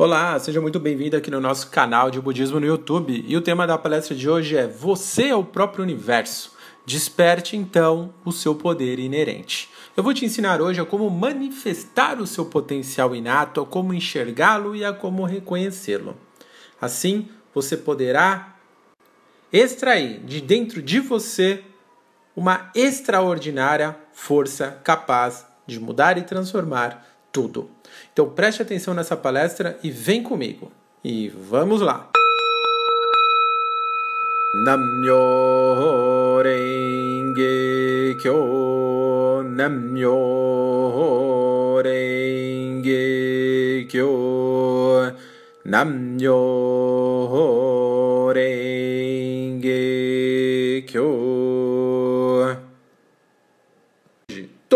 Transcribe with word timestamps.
Olá, 0.00 0.38
seja 0.38 0.60
muito 0.60 0.78
bem-vindo 0.78 1.16
aqui 1.16 1.28
no 1.28 1.40
nosso 1.40 1.70
canal 1.70 2.08
de 2.08 2.20
Budismo 2.20 2.60
no 2.60 2.66
YouTube. 2.66 3.24
E 3.26 3.36
o 3.36 3.40
tema 3.40 3.66
da 3.66 3.76
palestra 3.76 4.14
de 4.14 4.30
hoje 4.30 4.56
é 4.56 4.64
Você 4.64 5.26
é 5.26 5.34
o 5.34 5.42
próprio 5.42 5.82
universo. 5.82 6.56
Desperte 6.86 7.56
então 7.56 8.14
o 8.24 8.30
seu 8.30 8.54
poder 8.54 9.00
inerente. 9.00 9.68
Eu 9.96 10.04
vou 10.04 10.14
te 10.14 10.24
ensinar 10.24 10.62
hoje 10.62 10.80
a 10.80 10.84
como 10.84 11.10
manifestar 11.10 12.20
o 12.20 12.28
seu 12.28 12.46
potencial 12.46 13.12
inato, 13.12 13.60
a 13.60 13.66
como 13.66 13.92
enxergá-lo 13.92 14.76
e 14.76 14.84
a 14.84 14.92
como 14.92 15.24
reconhecê-lo. 15.24 16.16
Assim, 16.80 17.28
você 17.52 17.76
poderá 17.76 18.54
extrair 19.52 20.20
de 20.20 20.40
dentro 20.40 20.80
de 20.80 21.00
você 21.00 21.64
uma 22.36 22.70
extraordinária 22.72 23.96
força 24.12 24.80
capaz 24.84 25.44
de 25.66 25.80
mudar 25.80 26.16
e 26.18 26.22
transformar 26.22 27.17
tudo. 27.32 27.68
Então 28.12 28.28
preste 28.30 28.62
atenção 28.62 28.94
nessa 28.94 29.16
palestra 29.16 29.78
e 29.82 29.90
vem 29.90 30.22
comigo. 30.22 30.70
E 31.04 31.28
vamos 31.28 31.80
lá. 31.80 32.08
Namyo 34.64 36.42
Renge 36.42 38.16
Kyo 38.20 39.42
Namyo 39.44 40.16
Renge 41.84 43.86
Kyo 43.88 45.12
Namyo 45.64 46.38
Renge 48.34 48.67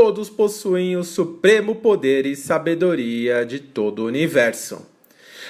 todos 0.03 0.29
possuem 0.29 0.97
o 0.97 1.05
supremo 1.05 1.77
poder 1.77 2.27
e 2.27 2.35
sabedoria 2.35 3.47
de 3.47 3.61
todo 3.61 4.01
o 4.01 4.07
universo. 4.07 4.85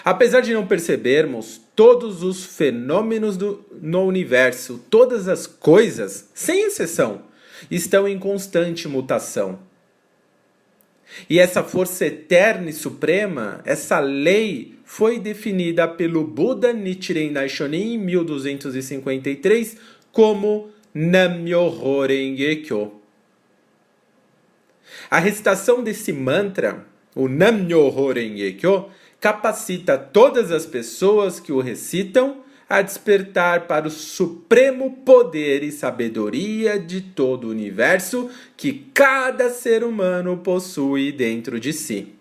Apesar 0.05 0.43
de 0.43 0.53
não 0.53 0.67
percebermos, 0.67 1.59
todos 1.75 2.23
os 2.23 2.45
fenômenos 2.45 3.39
do, 3.39 3.65
no 3.81 4.05
universo, 4.05 4.79
todas 4.91 5.27
as 5.27 5.47
coisas, 5.47 6.29
sem 6.35 6.67
exceção, 6.67 7.23
estão 7.71 8.07
em 8.07 8.19
constante 8.19 8.87
mutação. 8.87 9.59
E 11.31 11.39
essa 11.39 11.63
força 11.63 12.05
eterna 12.05 12.69
e 12.69 12.75
suprema, 12.75 13.63
essa 13.65 14.01
lei, 14.01 14.75
foi 14.85 15.19
definida 15.19 15.89
pelo 15.89 16.25
Buda 16.25 16.75
Nichiren 16.75 17.33
Daishonin 17.33 17.95
em 17.95 17.99
1253 17.99 19.79
como 20.13 20.69
Nam-myoho 20.93 22.07
Renge 22.07 22.57
Kyo 22.57 23.02
a 25.11 25.19
recitação 25.19 25.83
desse 25.83 26.13
mantra, 26.13 26.87
o 27.15 27.29
Nam-myoho 27.29 28.13
Renge-kyo, 28.13 28.87
capacita 29.21 29.97
todas 29.97 30.51
as 30.51 30.67
pessoas 30.67 31.39
que 31.39 31.53
o 31.53 31.61
recitam 31.61 32.43
a 32.69 32.81
despertar 32.81 33.67
para 33.67 33.87
o 33.87 33.91
supremo 33.91 34.91
poder 35.05 35.63
e 35.63 35.71
sabedoria 35.71 36.79
de 36.79 37.03
todo 37.03 37.49
o 37.49 37.51
universo 37.51 38.31
que 38.57 38.87
cada 38.95 39.51
ser 39.51 39.85
humano 39.85 40.39
possui 40.39 41.13
dentro 41.13 41.61
de 41.61 41.73
si. 41.73 42.15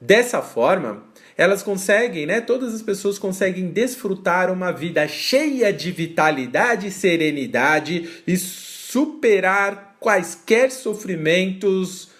Dessa 0.00 0.40
forma, 0.40 1.04
elas 1.36 1.62
conseguem, 1.62 2.26
né, 2.26 2.40
todas 2.40 2.74
as 2.74 2.82
pessoas 2.82 3.18
conseguem 3.18 3.68
desfrutar 3.68 4.52
uma 4.52 4.70
vida 4.70 5.06
cheia 5.08 5.72
de 5.72 5.90
vitalidade 5.90 6.86
e 6.86 6.90
serenidade 6.92 8.22
e 8.26 8.36
superar 8.36 9.91
quaisquer 10.02 10.70
sofrimentos 10.70 12.10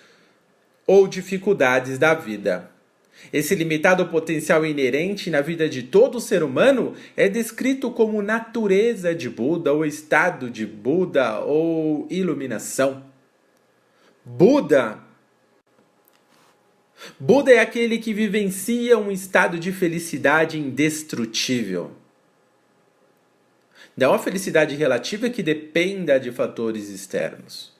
ou 0.87 1.07
dificuldades 1.07 1.99
da 1.99 2.15
vida. 2.15 2.71
Esse 3.33 3.55
limitado 3.55 4.07
potencial 4.09 4.65
inerente 4.65 5.31
na 5.31 5.41
vida 5.41 5.69
de 5.69 5.83
todo 5.83 6.21
ser 6.21 6.43
humano 6.43 6.95
é 7.17 7.29
descrito 7.29 7.91
como 7.91 8.23
natureza 8.23 9.15
de 9.15 9.29
Buda, 9.29 9.73
ou 9.73 9.85
estado 9.85 10.51
de 10.51 10.67
Buda, 10.67 11.41
ou 11.41 12.07
iluminação. 12.11 13.05
Buda. 14.25 14.99
Buda 17.19 17.53
é 17.53 17.59
aquele 17.59 17.99
que 17.99 18.15
vivencia 18.15 18.99
um 18.99 19.11
estado 19.11 19.59
de 19.59 19.73
felicidade 19.73 20.59
indestrutível. 20.59 21.93
Não 23.97 24.07
é 24.07 24.11
uma 24.11 24.19
felicidade 24.19 24.75
relativa 24.75 25.29
que 25.29 25.43
dependa 25.43 26.19
de 26.19 26.33
fatores 26.33 26.89
externos. 26.89 27.72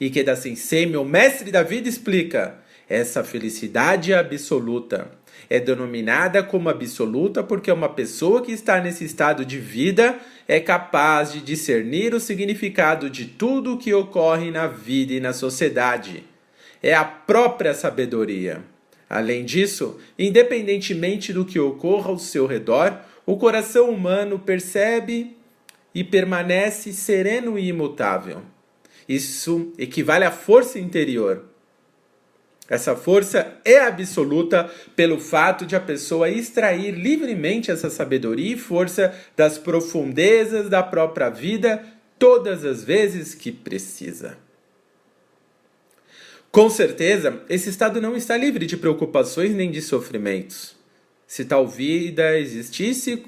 Ikeda 0.00 0.36
Sensei, 0.36 0.94
o 0.96 1.04
mestre 1.04 1.50
da 1.50 1.62
vida, 1.62 1.88
explica: 1.88 2.56
essa 2.88 3.24
felicidade 3.24 4.12
absoluta 4.12 5.10
é 5.48 5.60
denominada 5.60 6.42
como 6.42 6.68
absoluta 6.68 7.42
porque 7.42 7.70
uma 7.70 7.88
pessoa 7.88 8.42
que 8.42 8.52
está 8.52 8.80
nesse 8.80 9.04
estado 9.04 9.44
de 9.44 9.58
vida 9.58 10.18
é 10.46 10.60
capaz 10.60 11.32
de 11.32 11.40
discernir 11.40 12.14
o 12.14 12.20
significado 12.20 13.08
de 13.10 13.26
tudo 13.26 13.74
o 13.74 13.78
que 13.78 13.92
ocorre 13.92 14.50
na 14.50 14.66
vida 14.66 15.12
e 15.12 15.20
na 15.20 15.32
sociedade. 15.32 16.24
É 16.82 16.94
a 16.94 17.04
própria 17.04 17.74
sabedoria. 17.74 18.62
Além 19.08 19.44
disso, 19.44 19.98
independentemente 20.18 21.32
do 21.32 21.44
que 21.44 21.58
ocorra 21.58 22.10
ao 22.10 22.18
seu 22.18 22.46
redor, 22.46 22.98
o 23.26 23.36
coração 23.36 23.90
humano 23.90 24.38
percebe 24.38 25.36
e 25.94 26.02
permanece 26.02 26.92
sereno 26.92 27.58
e 27.58 27.68
imutável. 27.68 28.42
Isso 29.08 29.72
equivale 29.78 30.24
à 30.24 30.30
força 30.30 30.78
interior. 30.78 31.44
Essa 32.68 32.96
força 32.96 33.58
é 33.64 33.80
absoluta 33.80 34.70
pelo 34.96 35.20
fato 35.20 35.66
de 35.66 35.76
a 35.76 35.80
pessoa 35.80 36.30
extrair 36.30 36.92
livremente 36.92 37.70
essa 37.70 37.90
sabedoria 37.90 38.54
e 38.54 38.58
força 38.58 39.14
das 39.36 39.58
profundezas 39.58 40.70
da 40.70 40.82
própria 40.82 41.28
vida 41.28 41.84
todas 42.18 42.64
as 42.64 42.82
vezes 42.82 43.34
que 43.34 43.52
precisa. 43.52 44.38
Com 46.50 46.70
certeza, 46.70 47.42
esse 47.48 47.68
estado 47.68 48.00
não 48.00 48.16
está 48.16 48.36
livre 48.36 48.64
de 48.64 48.76
preocupações 48.76 49.54
nem 49.54 49.70
de 49.70 49.82
sofrimentos. 49.82 50.74
Se 51.26 51.44
tal 51.44 51.66
vida 51.66 52.38
existisse, 52.38 53.26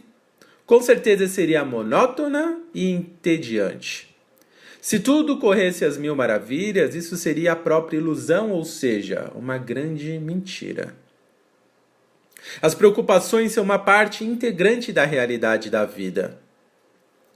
com 0.65 0.81
certeza 0.81 1.27
seria 1.27 1.65
monótona 1.65 2.59
e 2.73 2.89
entediante. 2.89 4.16
Se 4.87 5.01
tudo 5.01 5.37
corresse 5.39 5.85
às 5.85 5.99
mil 5.99 6.15
maravilhas, 6.15 6.95
isso 6.95 7.17
seria 7.17 7.51
a 7.51 7.57
própria 7.57 7.97
ilusão, 7.97 8.53
ou 8.53 8.65
seja, 8.65 9.33
uma 9.35 9.59
grande 9.59 10.17
mentira. 10.21 10.95
As 12.63 12.73
preocupações 12.73 13.51
são 13.51 13.65
uma 13.65 13.81
parte 13.81 14.23
integrante 14.23 14.93
da 14.93 15.05
realidade 15.05 15.71
da 15.71 15.85
vida. 15.85 16.39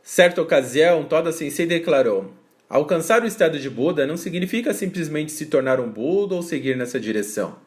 Certa 0.00 0.41
ocasião, 0.41 1.03
Toda 1.03 1.33
Sensei 1.33 1.66
declarou: 1.66 2.33
Alcançar 2.69 3.25
o 3.25 3.27
estado 3.27 3.59
de 3.59 3.69
Buda 3.69 4.06
não 4.06 4.17
significa 4.17 4.72
simplesmente 4.72 5.32
se 5.32 5.47
tornar 5.47 5.81
um 5.81 5.91
Buda 5.91 6.37
ou 6.37 6.44
seguir 6.44 6.77
nessa 6.77 7.00
direção. 7.00 7.59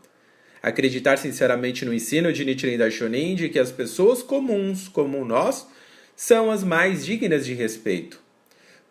Acreditar 0.62 1.18
sinceramente 1.18 1.84
no 1.84 1.94
ensino 1.94 2.32
de 2.32 2.46
Nichiren 2.46 2.78
Daishonin 2.78 3.36
de 3.36 3.50
que 3.50 3.60
as 3.60 3.70
pessoas 3.70 4.24
comuns, 4.24 4.88
como 4.88 5.26
nós, 5.26 5.68
são 6.16 6.50
as 6.50 6.64
mais 6.64 7.06
dignas 7.06 7.46
de 7.46 7.54
respeito 7.54 8.22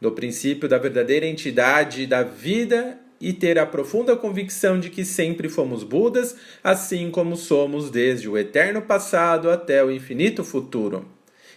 do 0.02 0.10
princípio 0.10 0.68
da 0.68 0.78
verdadeira 0.78 1.24
entidade 1.24 2.08
da 2.08 2.24
vida 2.24 2.98
e 3.20 3.32
ter 3.32 3.56
a 3.56 3.64
profunda 3.64 4.16
convicção 4.16 4.80
de 4.80 4.90
que 4.90 5.04
sempre 5.04 5.48
fomos 5.48 5.84
Budas, 5.84 6.34
assim 6.60 7.08
como 7.08 7.36
somos 7.36 7.88
desde 7.88 8.28
o 8.28 8.36
eterno 8.36 8.82
passado 8.82 9.48
até 9.48 9.84
o 9.84 9.92
infinito 9.92 10.42
futuro. 10.42 11.06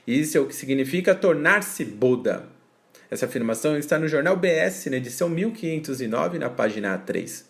Isso 0.05 0.38
é 0.38 0.39
o 0.39 0.45
que 0.45 0.53
significa 0.53 1.16
tornar-se 1.16 1.84
Buda. 1.84 2.45
Essa 3.09 3.25
afirmação 3.25 3.75
está 3.79 3.97
no 3.97 4.07
jornal 4.07 4.38
BS, 4.38 4.91
na 4.91 4.97
edição 4.97 5.28
1509, 5.28 6.38
na 6.38 6.47
página 6.47 6.95
3. 7.00 7.50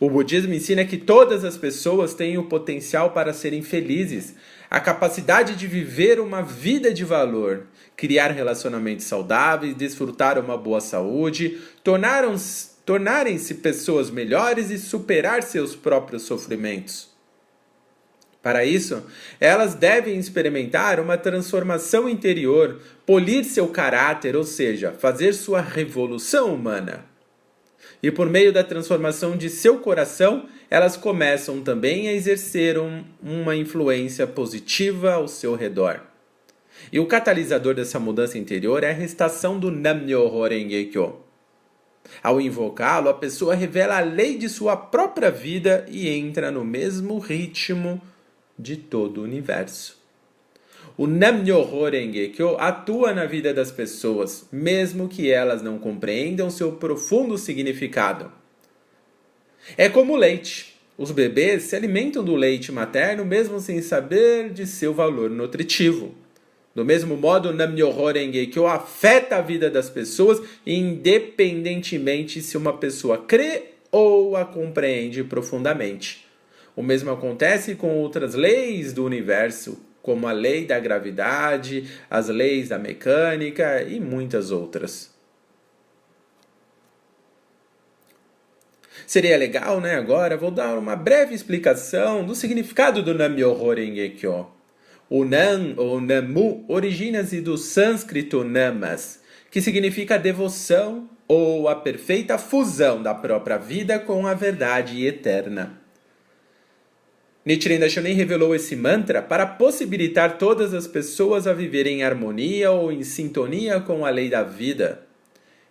O 0.00 0.10
budismo 0.10 0.52
ensina 0.52 0.84
que 0.84 0.96
todas 0.96 1.44
as 1.44 1.56
pessoas 1.56 2.14
têm 2.14 2.36
o 2.36 2.48
potencial 2.48 3.12
para 3.12 3.32
serem 3.32 3.62
felizes, 3.62 4.34
a 4.70 4.80
capacidade 4.80 5.54
de 5.54 5.66
viver 5.66 6.18
uma 6.20 6.42
vida 6.42 6.92
de 6.92 7.04
valor, 7.04 7.66
criar 7.96 8.30
relacionamentos 8.30 9.06
saudáveis, 9.06 9.74
desfrutar 9.74 10.38
uma 10.38 10.56
boa 10.56 10.80
saúde, 10.80 11.60
tornarem-se 11.82 13.54
pessoas 13.54 14.10
melhores 14.10 14.70
e 14.70 14.78
superar 14.78 15.42
seus 15.42 15.74
próprios 15.76 16.22
sofrimentos. 16.22 17.14
Para 18.42 18.64
isso, 18.64 19.04
elas 19.40 19.74
devem 19.74 20.18
experimentar 20.18 21.00
uma 21.00 21.18
transformação 21.18 22.08
interior, 22.08 22.80
polir 23.04 23.44
seu 23.44 23.66
caráter, 23.66 24.36
ou 24.36 24.44
seja, 24.44 24.92
fazer 24.92 25.32
sua 25.32 25.60
revolução 25.60 26.54
humana. 26.54 27.04
E 28.00 28.08
por 28.10 28.28
meio 28.28 28.52
da 28.52 28.62
transformação 28.62 29.36
de 29.36 29.50
seu 29.50 29.78
coração, 29.80 30.48
elas 30.76 30.94
começam 30.94 31.62
também 31.62 32.06
a 32.06 32.12
exercer 32.12 32.78
um, 32.78 33.02
uma 33.22 33.56
influência 33.56 34.26
positiva 34.26 35.14
ao 35.14 35.26
seu 35.26 35.54
redor. 35.54 36.02
E 36.92 37.00
o 37.00 37.06
catalisador 37.06 37.74
dessa 37.74 37.98
mudança 37.98 38.36
interior 38.36 38.84
é 38.84 38.90
a 38.90 38.92
recitação 38.92 39.58
do 39.58 39.70
Nam-myoho 39.70 40.46
Renge-kyo. 40.46 41.16
Ao 42.22 42.38
invocá-lo, 42.38 43.08
a 43.08 43.14
pessoa 43.14 43.54
revela 43.54 43.96
a 43.96 44.00
lei 44.00 44.36
de 44.36 44.50
sua 44.50 44.76
própria 44.76 45.30
vida 45.30 45.86
e 45.88 46.10
entra 46.10 46.50
no 46.50 46.62
mesmo 46.62 47.18
ritmo 47.18 47.98
de 48.58 48.76
todo 48.76 49.22
o 49.22 49.24
universo. 49.24 49.98
O 50.94 51.06
Nam-myoho 51.06 51.88
Renge-kyo 51.88 52.58
atua 52.58 53.14
na 53.14 53.24
vida 53.24 53.54
das 53.54 53.72
pessoas, 53.72 54.46
mesmo 54.52 55.08
que 55.08 55.30
elas 55.30 55.62
não 55.62 55.78
compreendam 55.78 56.50
seu 56.50 56.72
profundo 56.72 57.38
significado. 57.38 58.30
É 59.76 59.88
como 59.88 60.12
o 60.12 60.16
leite. 60.16 60.76
Os 60.98 61.10
bebês 61.10 61.64
se 61.64 61.76
alimentam 61.76 62.24
do 62.24 62.34
leite 62.34 62.72
materno 62.72 63.24
mesmo 63.24 63.60
sem 63.60 63.82
saber 63.82 64.50
de 64.50 64.66
seu 64.66 64.94
valor 64.94 65.28
nutritivo. 65.28 66.14
Do 66.74 66.84
mesmo 66.84 67.16
modo, 67.16 67.54
Nam-myoho 67.54 68.12
Renge-kyo 68.12 68.66
afeta 68.66 69.36
a 69.36 69.40
vida 69.40 69.70
das 69.70 69.88
pessoas, 69.88 70.42
independentemente 70.66 72.42
se 72.42 72.56
uma 72.56 72.76
pessoa 72.76 73.18
crê 73.18 73.62
ou 73.90 74.36
a 74.36 74.44
compreende 74.44 75.24
profundamente. 75.24 76.26
O 76.74 76.82
mesmo 76.82 77.10
acontece 77.10 77.74
com 77.74 77.96
outras 77.96 78.34
leis 78.34 78.92
do 78.92 79.04
universo, 79.04 79.80
como 80.02 80.28
a 80.28 80.32
lei 80.32 80.66
da 80.66 80.78
gravidade, 80.78 81.88
as 82.10 82.28
leis 82.28 82.68
da 82.68 82.78
mecânica 82.78 83.82
e 83.82 83.98
muitas 83.98 84.50
outras. 84.50 85.15
Seria 89.06 89.38
legal, 89.38 89.80
né? 89.80 89.94
Agora 89.94 90.36
vou 90.36 90.50
dar 90.50 90.76
uma 90.76 90.96
breve 90.96 91.32
explicação 91.32 92.24
do 92.24 92.34
significado 92.34 93.02
do 93.04 93.14
Nam-myoho. 93.14 94.48
O 95.08 95.24
Nam 95.24 95.74
ou 95.76 96.00
Namu 96.00 96.64
origina-se 96.66 97.40
do 97.40 97.56
sânscrito 97.56 98.42
Namas, 98.42 99.20
que 99.48 99.62
significa 99.62 100.18
devoção 100.18 101.08
ou 101.28 101.68
a 101.68 101.76
perfeita 101.76 102.36
fusão 102.36 103.00
da 103.00 103.14
própria 103.14 103.56
vida 103.56 104.00
com 104.00 104.26
a 104.26 104.34
verdade 104.34 105.06
eterna. 105.06 105.80
Nichiren 107.44 107.78
Daishonin 107.78 108.14
revelou 108.14 108.56
esse 108.56 108.74
mantra 108.74 109.22
para 109.22 109.46
possibilitar 109.46 110.36
todas 110.36 110.74
as 110.74 110.88
pessoas 110.88 111.46
a 111.46 111.52
viverem 111.52 112.00
em 112.00 112.02
harmonia 112.02 112.72
ou 112.72 112.90
em 112.90 113.04
sintonia 113.04 113.78
com 113.78 114.04
a 114.04 114.10
lei 114.10 114.28
da 114.28 114.42
vida. 114.42 115.05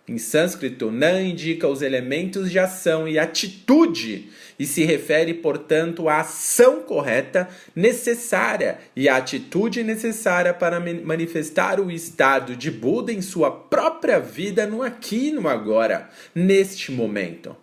Em 0.08 0.18
sânscrito, 0.18 0.92
Nan 0.92 1.20
indica 1.20 1.66
os 1.66 1.82
elementos 1.82 2.48
de 2.50 2.60
ação 2.60 3.08
e 3.08 3.18
atitude 3.18 4.30
e 4.56 4.64
se 4.64 4.84
refere, 4.84 5.34
portanto, 5.34 6.08
à 6.08 6.20
ação 6.20 6.82
correta 6.82 7.48
necessária 7.74 8.78
e 8.94 9.08
à 9.08 9.16
atitude 9.16 9.82
necessária 9.82 10.54
para 10.54 10.78
manifestar 10.78 11.80
o 11.80 11.90
estado 11.90 12.54
de 12.54 12.70
Buda 12.70 13.12
em 13.12 13.20
sua 13.20 13.50
própria 13.50 14.20
vida 14.20 14.64
no 14.64 14.80
aqui 14.80 15.28
e 15.28 15.32
no 15.32 15.48
agora, 15.48 16.08
neste 16.32 16.92
momento. 16.92 17.56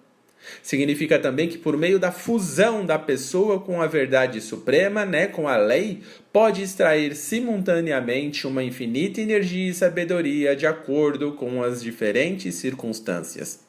Significa 0.62 1.18
também 1.20 1.48
que 1.48 1.58
por 1.58 1.78
meio 1.78 2.00
da 2.00 2.12
fusão 2.12 2.86
da 2.86 3.00
pessoa 3.00 3.60
com 3.60 3.82
a 3.82 3.88
verdade 3.88 4.42
suprema, 4.42 5.06
né, 5.06 5.28
com 5.28 5.48
a 5.48 5.58
lei, 5.58 6.02
pode 6.32 6.62
extrair 6.62 7.16
simultaneamente 7.16 8.46
uma 8.48 8.64
infinita 8.64 9.22
energia 9.22 9.70
e 9.70 9.74
sabedoria 9.74 10.56
de 10.56 10.66
acordo 10.66 11.34
com 11.34 11.64
as 11.64 11.82
diferentes 11.82 12.56
circunstâncias. 12.56 13.62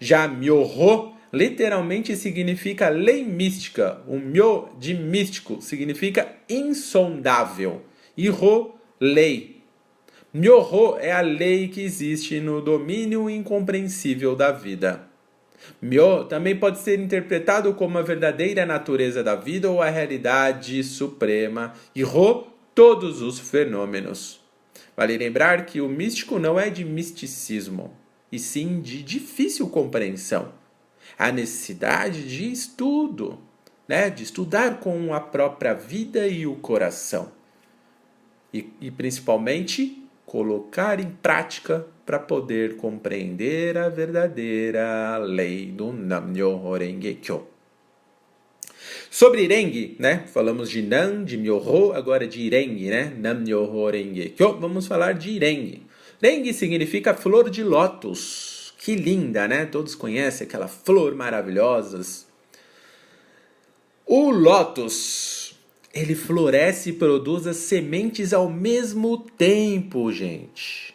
Já 0.00 0.28
Myoho 0.28 1.14
literalmente 1.32 2.14
significa 2.14 2.88
lei 2.88 3.24
mística. 3.24 4.00
O 4.06 4.18
Myo 4.18 4.68
de 4.78 4.94
místico 4.94 5.62
significa 5.62 6.28
insondável. 6.48 7.82
E 8.16 8.28
Ho, 8.28 8.74
lei. 9.00 9.62
Myoho 10.32 10.98
é 10.98 11.12
a 11.12 11.20
lei 11.20 11.68
que 11.68 11.80
existe 11.80 12.40
no 12.40 12.60
domínio 12.60 13.28
incompreensível 13.30 14.36
da 14.36 14.52
vida. 14.52 15.11
Myo 15.80 16.24
também 16.24 16.56
pode 16.56 16.78
ser 16.78 16.98
interpretado 16.98 17.74
como 17.74 17.98
a 17.98 18.02
verdadeira 18.02 18.64
natureza 18.64 19.22
da 19.22 19.34
vida 19.34 19.70
ou 19.70 19.82
a 19.82 19.90
realidade 19.90 20.82
suprema, 20.84 21.72
e 21.94 22.02
Ro, 22.02 22.46
todos 22.74 23.20
os 23.20 23.38
fenômenos. 23.38 24.40
Vale 24.96 25.16
lembrar 25.16 25.66
que 25.66 25.80
o 25.80 25.88
místico 25.88 26.38
não 26.38 26.58
é 26.58 26.70
de 26.70 26.84
misticismo, 26.84 27.96
e 28.30 28.38
sim 28.38 28.80
de 28.80 29.02
difícil 29.02 29.68
compreensão. 29.68 30.52
A 31.18 31.30
necessidade 31.30 32.28
de 32.28 32.50
estudo, 32.50 33.38
né? 33.86 34.08
de 34.08 34.22
estudar 34.22 34.80
com 34.80 35.12
a 35.12 35.20
própria 35.20 35.74
vida 35.74 36.26
e 36.26 36.46
o 36.46 36.56
coração. 36.56 37.32
E, 38.52 38.70
e 38.80 38.90
principalmente 38.90 40.02
colocar 40.24 41.00
em 41.00 41.10
prática 41.10 41.86
para 42.04 42.18
poder 42.18 42.76
compreender 42.76 43.78
a 43.78 43.88
verdadeira 43.88 45.18
lei 45.18 45.66
do 45.66 45.92
Nam-myoho 45.92 46.76
Renge 46.76 47.14
Kyo. 47.14 47.46
Sobre 49.10 49.42
Irengue, 49.44 49.96
né? 49.98 50.24
Falamos 50.26 50.68
de 50.68 50.82
Nam, 50.82 51.24
de 51.24 51.36
Myoho, 51.36 51.92
agora 51.92 52.26
de 52.26 52.40
Irengue, 52.40 52.90
né? 52.90 53.12
Nam-myoho 53.16 53.88
Renge 53.88 54.30
Kyo. 54.30 54.58
Vamos 54.58 54.86
falar 54.86 55.12
de 55.12 55.30
Irengue. 55.30 55.86
Irengue 56.20 56.52
significa 56.52 57.14
flor 57.14 57.48
de 57.48 57.62
lótus. 57.62 58.74
Que 58.78 58.96
linda, 58.96 59.46
né? 59.46 59.64
Todos 59.64 59.94
conhecem 59.94 60.46
aquela 60.46 60.66
flor 60.66 61.14
maravilhosa. 61.14 62.26
O 64.04 64.30
lótus, 64.30 65.54
ele 65.94 66.16
floresce 66.16 66.90
e 66.90 66.94
produz 66.94 67.46
as 67.46 67.58
sementes 67.58 68.32
ao 68.32 68.50
mesmo 68.50 69.18
tempo, 69.18 70.10
gente 70.10 70.91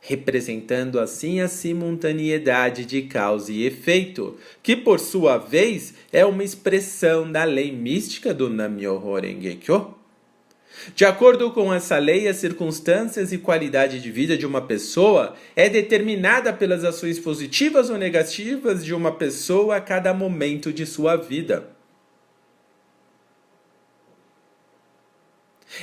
representando 0.00 0.98
assim 0.98 1.40
a 1.40 1.48
simultaneidade 1.48 2.84
de 2.84 3.02
causa 3.02 3.52
e 3.52 3.66
efeito, 3.66 4.36
que 4.62 4.74
por 4.74 4.98
sua 4.98 5.36
vez 5.36 5.94
é 6.12 6.24
uma 6.24 6.42
expressão 6.42 7.30
da 7.30 7.44
lei 7.44 7.70
mística 7.70 8.32
do 8.32 8.48
Nam-myoho. 8.48 9.94
De 10.94 11.04
acordo 11.04 11.50
com 11.50 11.72
essa 11.74 11.98
lei, 11.98 12.26
as 12.26 12.36
circunstâncias 12.36 13.32
e 13.32 13.38
qualidade 13.38 14.00
de 14.00 14.10
vida 14.10 14.36
de 14.36 14.46
uma 14.46 14.62
pessoa 14.62 15.34
é 15.54 15.68
determinada 15.68 16.52
pelas 16.52 16.84
ações 16.84 17.18
positivas 17.18 17.90
ou 17.90 17.98
negativas 17.98 18.84
de 18.84 18.94
uma 18.94 19.12
pessoa 19.12 19.76
a 19.76 19.80
cada 19.80 20.14
momento 20.14 20.72
de 20.72 20.86
sua 20.86 21.16
vida. 21.16 21.79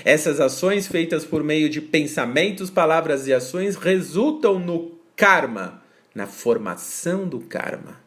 Essas 0.04 0.40
ações, 0.40 0.88
feitas 0.88 1.24
por 1.26 1.44
meio 1.44 1.70
de 1.70 1.82
pensamentos, 1.82 2.70
palavras 2.70 3.28
e 3.28 3.34
ações, 3.34 3.76
resultam 3.76 4.60
no 4.60 4.92
karma, 5.16 5.82
na 6.14 6.28
formação 6.28 7.28
do 7.28 7.40
karma. 7.40 8.00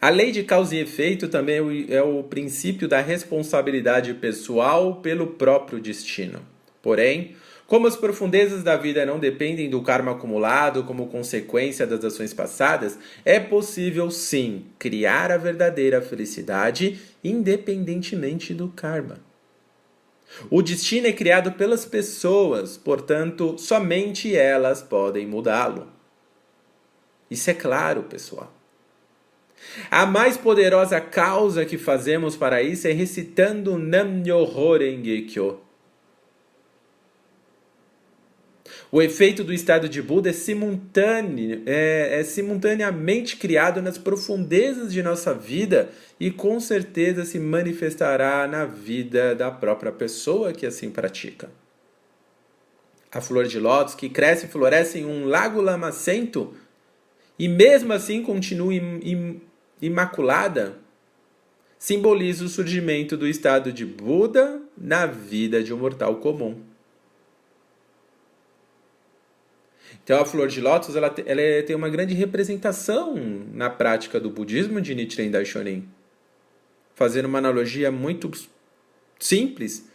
A 0.00 0.08
lei 0.08 0.32
de 0.32 0.42
causa 0.42 0.74
e 0.74 0.80
efeito 0.80 1.28
também 1.28 1.58
é 1.88 2.02
o 2.02 2.20
é 2.20 2.22
princípio 2.24 2.88
da 2.88 3.00
responsabilidade 3.00 4.12
pessoal 4.14 4.96
pelo 4.96 5.28
próprio 5.28 5.80
destino. 5.80 6.40
Porém, 6.82 7.36
como 7.68 7.86
as 7.86 7.96
profundezas 7.96 8.62
da 8.62 8.76
vida 8.76 9.06
não 9.06 9.18
dependem 9.18 9.70
do 9.70 9.80
karma 9.80 10.12
acumulado 10.12 10.82
como 10.82 11.06
consequência 11.06 11.86
das 11.86 12.04
ações 12.04 12.34
passadas, 12.34 12.98
é 13.24 13.38
possível 13.38 14.10
sim 14.10 14.64
criar 14.78 15.30
a 15.30 15.38
verdadeira 15.38 16.02
felicidade 16.02 17.00
independentemente 17.22 18.52
do 18.52 18.68
karma. 18.68 19.31
O 20.50 20.62
destino 20.62 21.06
é 21.06 21.12
criado 21.12 21.52
pelas 21.52 21.84
pessoas, 21.84 22.76
portanto, 22.76 23.56
somente 23.58 24.34
elas 24.36 24.82
podem 24.82 25.26
mudá-lo. 25.26 25.88
Isso 27.30 27.50
é 27.50 27.54
claro, 27.54 28.02
pessoal. 28.04 28.52
A 29.90 30.04
mais 30.04 30.36
poderosa 30.36 31.00
causa 31.00 31.64
que 31.64 31.78
fazemos 31.78 32.36
para 32.36 32.62
isso 32.62 32.88
é 32.88 32.92
recitando 32.92 33.78
Nam-myoho 33.78 34.76
Renge 34.78 35.22
Kyo, 35.22 35.60
O 38.94 39.00
efeito 39.00 39.42
do 39.42 39.54
estado 39.54 39.88
de 39.88 40.02
Buda 40.02 40.28
é, 40.28 40.34
simultâneo, 40.34 41.62
é, 41.64 42.20
é 42.20 42.24
simultaneamente 42.24 43.38
criado 43.38 43.80
nas 43.80 43.96
profundezas 43.96 44.92
de 44.92 45.02
nossa 45.02 45.32
vida 45.32 45.88
e 46.20 46.30
com 46.30 46.60
certeza 46.60 47.24
se 47.24 47.38
manifestará 47.38 48.46
na 48.46 48.66
vida 48.66 49.34
da 49.34 49.50
própria 49.50 49.90
pessoa 49.90 50.52
que 50.52 50.66
assim 50.66 50.90
pratica. 50.90 51.48
A 53.10 53.22
flor 53.22 53.46
de 53.46 53.58
lótus 53.58 53.94
que 53.94 54.10
cresce 54.10 54.44
e 54.44 54.48
floresce 54.50 54.98
em 54.98 55.06
um 55.06 55.24
lago 55.24 55.62
lamacento 55.62 56.54
e 57.38 57.48
mesmo 57.48 57.94
assim 57.94 58.22
continua 58.22 58.74
im 58.74 59.40
imaculada, 59.80 60.76
simboliza 61.78 62.44
o 62.44 62.48
surgimento 62.48 63.16
do 63.16 63.26
estado 63.26 63.72
de 63.72 63.86
Buda 63.86 64.60
na 64.76 65.06
vida 65.06 65.62
de 65.62 65.72
um 65.72 65.78
mortal 65.78 66.16
comum. 66.16 66.71
Então 70.04 70.20
a 70.20 70.24
flor 70.24 70.48
de 70.48 70.60
lótus 70.60 70.96
ela, 70.96 71.14
ela 71.24 71.40
é, 71.40 71.62
tem 71.62 71.76
uma 71.76 71.88
grande 71.88 72.14
representação 72.14 73.14
na 73.52 73.70
prática 73.70 74.18
do 74.18 74.30
budismo 74.30 74.80
de 74.80 74.94
Nichiren 74.94 75.30
Daishonin. 75.30 75.88
Fazendo 76.94 77.26
uma 77.26 77.38
analogia 77.38 77.90
muito 77.90 78.30
simples, 79.18 79.88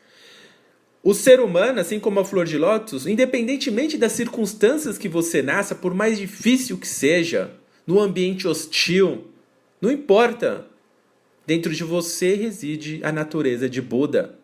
o 1.03 1.13
ser 1.13 1.39
humano, 1.39 1.79
assim 1.79 1.99
como 1.99 2.19
a 2.19 2.25
flor 2.25 2.45
de 2.45 2.57
lótus, 2.57 3.07
independentemente 3.07 3.97
das 3.97 4.11
circunstâncias 4.11 4.97
que 4.97 5.07
você 5.07 5.41
nasça, 5.41 5.73
por 5.73 5.93
mais 5.93 6.17
difícil 6.17 6.77
que 6.77 6.87
seja, 6.87 7.51
no 7.85 7.99
ambiente 7.99 8.47
hostil, 8.47 9.27
não 9.79 9.91
importa. 9.91 10.67
Dentro 11.45 11.73
de 11.73 11.83
você 11.83 12.33
reside 12.33 12.99
a 13.03 13.11
natureza 13.11 13.69
de 13.69 13.81
Buda. 13.81 14.37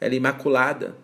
Ela 0.00 0.14
é 0.14 0.16
imaculada. 0.16 0.94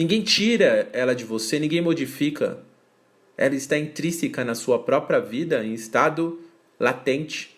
Ninguém 0.00 0.22
tira 0.22 0.88
ela 0.94 1.14
de 1.14 1.26
você, 1.26 1.58
ninguém 1.58 1.82
modifica. 1.82 2.60
Ela 3.36 3.54
está 3.54 3.76
intrínseca 3.76 4.42
na 4.42 4.54
sua 4.54 4.78
própria 4.78 5.20
vida, 5.20 5.62
em 5.62 5.74
estado 5.74 6.40
latente. 6.80 7.54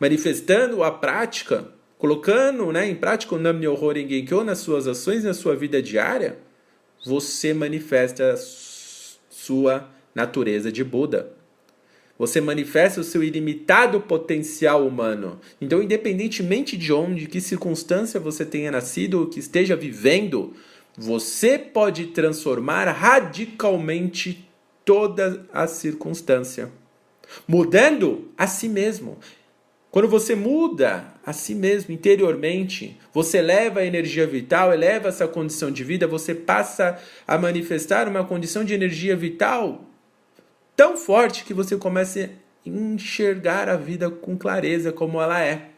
Manifestando 0.00 0.82
a 0.82 0.90
prática, 0.90 1.68
colocando 1.96 2.72
né, 2.72 2.88
em 2.88 2.96
prática 2.96 3.36
o 3.36 3.38
Nam-myoho 3.38 3.92
Renge-kyo 3.92 4.42
nas 4.42 4.58
suas 4.58 4.88
ações, 4.88 5.22
na 5.22 5.32
sua 5.32 5.54
vida 5.54 5.80
diária, 5.80 6.38
você 7.06 7.54
manifesta 7.54 8.32
a 8.32 8.36
sua 9.30 9.88
natureza 10.12 10.72
de 10.72 10.82
Buda. 10.82 11.30
Você 12.18 12.40
manifesta 12.40 13.00
o 13.00 13.04
seu 13.04 13.22
ilimitado 13.22 14.00
potencial 14.00 14.84
humano. 14.84 15.40
Então, 15.60 15.80
independentemente 15.80 16.76
de 16.76 16.92
onde, 16.92 17.26
que 17.26 17.40
circunstância 17.40 18.18
você 18.18 18.44
tenha 18.44 18.72
nascido 18.72 19.20
ou 19.20 19.26
que 19.28 19.38
esteja 19.38 19.76
vivendo, 19.76 20.52
você 20.96 21.58
pode 21.58 22.06
transformar 22.08 22.84
radicalmente 22.88 24.48
toda 24.84 25.46
a 25.52 25.66
circunstância, 25.66 26.70
mudando 27.46 28.30
a 28.36 28.46
si 28.46 28.68
mesmo. 28.68 29.18
Quando 29.90 30.08
você 30.08 30.34
muda 30.34 31.06
a 31.24 31.32
si 31.32 31.54
mesmo 31.54 31.92
interiormente, 31.92 32.98
você 33.12 33.38
eleva 33.38 33.80
a 33.80 33.86
energia 33.86 34.26
vital, 34.26 34.72
eleva 34.72 35.08
essa 35.08 35.28
condição 35.28 35.70
de 35.70 35.84
vida, 35.84 36.06
você 36.06 36.34
passa 36.34 36.98
a 37.26 37.36
manifestar 37.36 38.08
uma 38.08 38.24
condição 38.24 38.64
de 38.64 38.74
energia 38.74 39.14
vital 39.14 39.84
tão 40.74 40.96
forte 40.96 41.44
que 41.44 41.52
você 41.52 41.76
começa 41.76 42.20
a 42.24 42.28
enxergar 42.68 43.68
a 43.68 43.76
vida 43.76 44.10
com 44.10 44.36
clareza 44.36 44.92
como 44.92 45.20
ela 45.20 45.42
é 45.42 45.68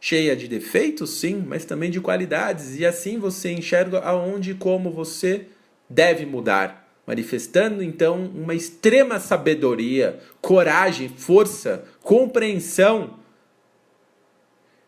cheia 0.00 0.36
de 0.36 0.46
defeitos, 0.46 1.10
sim, 1.10 1.44
mas 1.46 1.64
também 1.64 1.90
de 1.90 2.00
qualidades, 2.00 2.78
e 2.78 2.86
assim 2.86 3.18
você 3.18 3.52
enxerga 3.52 4.00
aonde 4.00 4.52
e 4.52 4.54
como 4.54 4.90
você 4.90 5.46
deve 5.88 6.24
mudar, 6.24 6.88
manifestando 7.06 7.82
então 7.82 8.26
uma 8.26 8.54
extrema 8.54 9.18
sabedoria, 9.18 10.20
coragem, 10.40 11.08
força, 11.08 11.84
compreensão. 12.02 13.18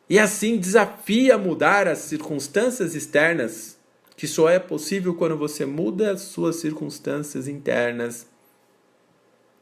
E 0.09 0.19
assim 0.19 0.59
desafia 0.59 1.39
mudar 1.39 1.89
as 1.89 1.99
circunstâncias 1.99 2.95
externas, 2.95 3.79
que 4.17 4.27
só 4.27 4.51
é 4.51 4.59
possível 4.59 5.15
quando 5.15 5.37
você 5.37 5.65
muda 5.65 6.13
as 6.13 6.23
suas 6.23 6.57
circunstâncias 6.57 7.49
internas, 7.49 8.27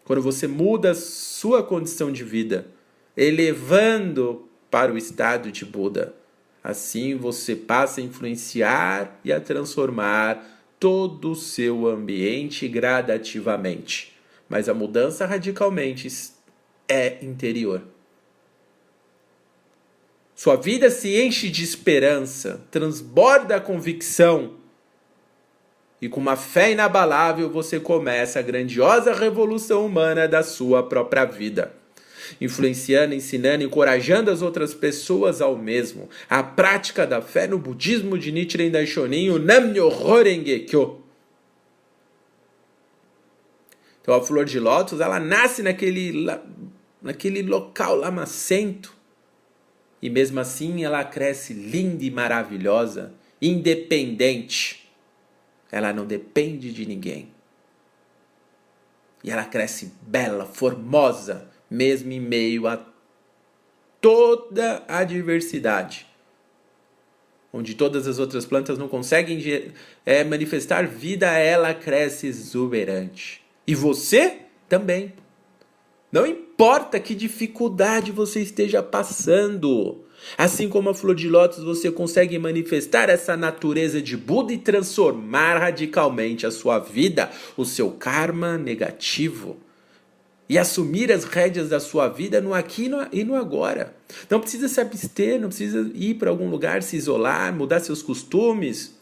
quando 0.04 0.22
você 0.22 0.46
muda 0.46 0.90
a 0.92 0.94
sua 0.94 1.62
condição 1.62 2.10
de 2.10 2.24
vida, 2.24 2.66
elevando 3.16 4.47
para 4.70 4.92
o 4.92 4.98
estado 4.98 5.50
de 5.50 5.64
Buda. 5.64 6.14
Assim 6.62 7.16
você 7.16 7.54
passa 7.56 8.00
a 8.00 8.04
influenciar 8.04 9.18
e 9.24 9.32
a 9.32 9.40
transformar 9.40 10.44
todo 10.78 11.32
o 11.32 11.36
seu 11.36 11.86
ambiente 11.86 12.68
gradativamente. 12.68 14.14
Mas 14.48 14.68
a 14.68 14.74
mudança 14.74 15.26
radicalmente 15.26 16.08
é 16.88 17.24
interior. 17.24 17.82
Sua 20.34 20.56
vida 20.56 20.88
se 20.88 21.20
enche 21.20 21.48
de 21.48 21.64
esperança, 21.64 22.64
transborda 22.70 23.56
a 23.56 23.60
convicção, 23.60 24.54
e 26.00 26.08
com 26.08 26.20
uma 26.20 26.36
fé 26.36 26.70
inabalável 26.70 27.50
você 27.50 27.80
começa 27.80 28.38
a 28.38 28.42
grandiosa 28.42 29.12
revolução 29.12 29.84
humana 29.84 30.28
da 30.28 30.44
sua 30.44 30.80
própria 30.80 31.24
vida 31.24 31.74
influenciando, 32.40 33.14
ensinando, 33.14 33.64
encorajando 33.64 34.30
as 34.30 34.42
outras 34.42 34.74
pessoas 34.74 35.40
ao 35.40 35.56
mesmo. 35.56 36.08
A 36.28 36.42
prática 36.42 37.06
da 37.06 37.20
fé 37.20 37.46
no 37.46 37.58
budismo 37.58 38.18
de 38.18 38.32
Nichiren 38.32 38.70
Daishonin, 38.70 39.30
o 39.30 39.38
Nam-myoho 39.38 40.22
Renge-kyo. 40.22 41.02
Então 44.00 44.14
a 44.14 44.22
flor 44.22 44.44
de 44.44 44.58
lótus, 44.58 45.00
ela 45.00 45.20
nasce 45.20 45.62
naquele, 45.62 46.26
naquele 47.02 47.42
local 47.42 47.94
lamacento. 47.94 48.96
E 50.00 50.08
mesmo 50.08 50.40
assim 50.40 50.84
ela 50.84 51.04
cresce 51.04 51.52
linda 51.52 52.04
e 52.04 52.10
maravilhosa, 52.10 53.12
independente. 53.42 54.88
Ela 55.70 55.92
não 55.92 56.06
depende 56.06 56.72
de 56.72 56.86
ninguém. 56.86 57.30
E 59.22 59.30
ela 59.30 59.44
cresce 59.44 59.92
bela, 60.00 60.46
formosa, 60.46 61.50
mesmo 61.70 62.12
em 62.12 62.20
meio 62.20 62.66
a 62.66 62.84
toda 64.00 64.84
a 64.86 65.04
diversidade, 65.04 66.06
onde 67.52 67.74
todas 67.74 68.06
as 68.06 68.18
outras 68.18 68.46
plantas 68.46 68.78
não 68.78 68.88
conseguem 68.88 69.72
é, 70.04 70.24
manifestar 70.24 70.86
vida, 70.86 71.26
ela 71.26 71.74
cresce 71.74 72.26
exuberante. 72.26 73.42
E 73.66 73.74
você 73.74 74.38
também. 74.68 75.12
Não 76.10 76.26
importa 76.26 76.98
que 76.98 77.14
dificuldade 77.14 78.10
você 78.10 78.40
esteja 78.40 78.82
passando. 78.82 80.04
Assim 80.38 80.68
como 80.68 80.88
a 80.88 80.94
flor 80.94 81.14
de 81.14 81.28
lótus, 81.28 81.62
você 81.62 81.92
consegue 81.92 82.38
manifestar 82.38 83.10
essa 83.10 83.36
natureza 83.36 84.00
de 84.00 84.16
Buda 84.16 84.52
e 84.52 84.58
transformar 84.58 85.58
radicalmente 85.58 86.46
a 86.46 86.50
sua 86.50 86.78
vida, 86.78 87.30
o 87.56 87.64
seu 87.64 87.90
karma 87.90 88.56
negativo 88.56 89.58
e 90.48 90.56
assumir 90.56 91.12
as 91.12 91.24
rédeas 91.24 91.68
da 91.68 91.78
sua 91.78 92.08
vida 92.08 92.40
no 92.40 92.54
aqui 92.54 92.90
e 93.12 93.22
no 93.22 93.34
agora. 93.34 93.94
Não 94.30 94.40
precisa 94.40 94.66
se 94.68 94.80
abster, 94.80 95.38
não 95.38 95.48
precisa 95.48 95.90
ir 95.94 96.14
para 96.14 96.30
algum 96.30 96.48
lugar, 96.48 96.82
se 96.82 96.96
isolar, 96.96 97.54
mudar 97.54 97.80
seus 97.80 98.02
costumes. 98.02 98.96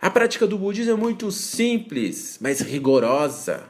A 0.00 0.08
prática 0.08 0.46
do 0.46 0.58
budismo 0.58 0.92
é 0.92 0.96
muito 0.96 1.30
simples, 1.30 2.38
mas 2.40 2.60
rigorosa. 2.60 3.64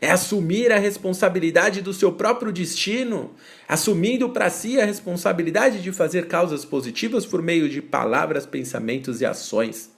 É 0.00 0.10
assumir 0.12 0.70
a 0.70 0.78
responsabilidade 0.78 1.82
do 1.82 1.92
seu 1.92 2.12
próprio 2.12 2.52
destino, 2.52 3.34
assumindo 3.66 4.28
para 4.28 4.48
si 4.48 4.80
a 4.80 4.84
responsabilidade 4.84 5.82
de 5.82 5.90
fazer 5.90 6.28
causas 6.28 6.64
positivas 6.64 7.26
por 7.26 7.42
meio 7.42 7.68
de 7.68 7.82
palavras, 7.82 8.46
pensamentos 8.46 9.20
e 9.20 9.26
ações. 9.26 9.90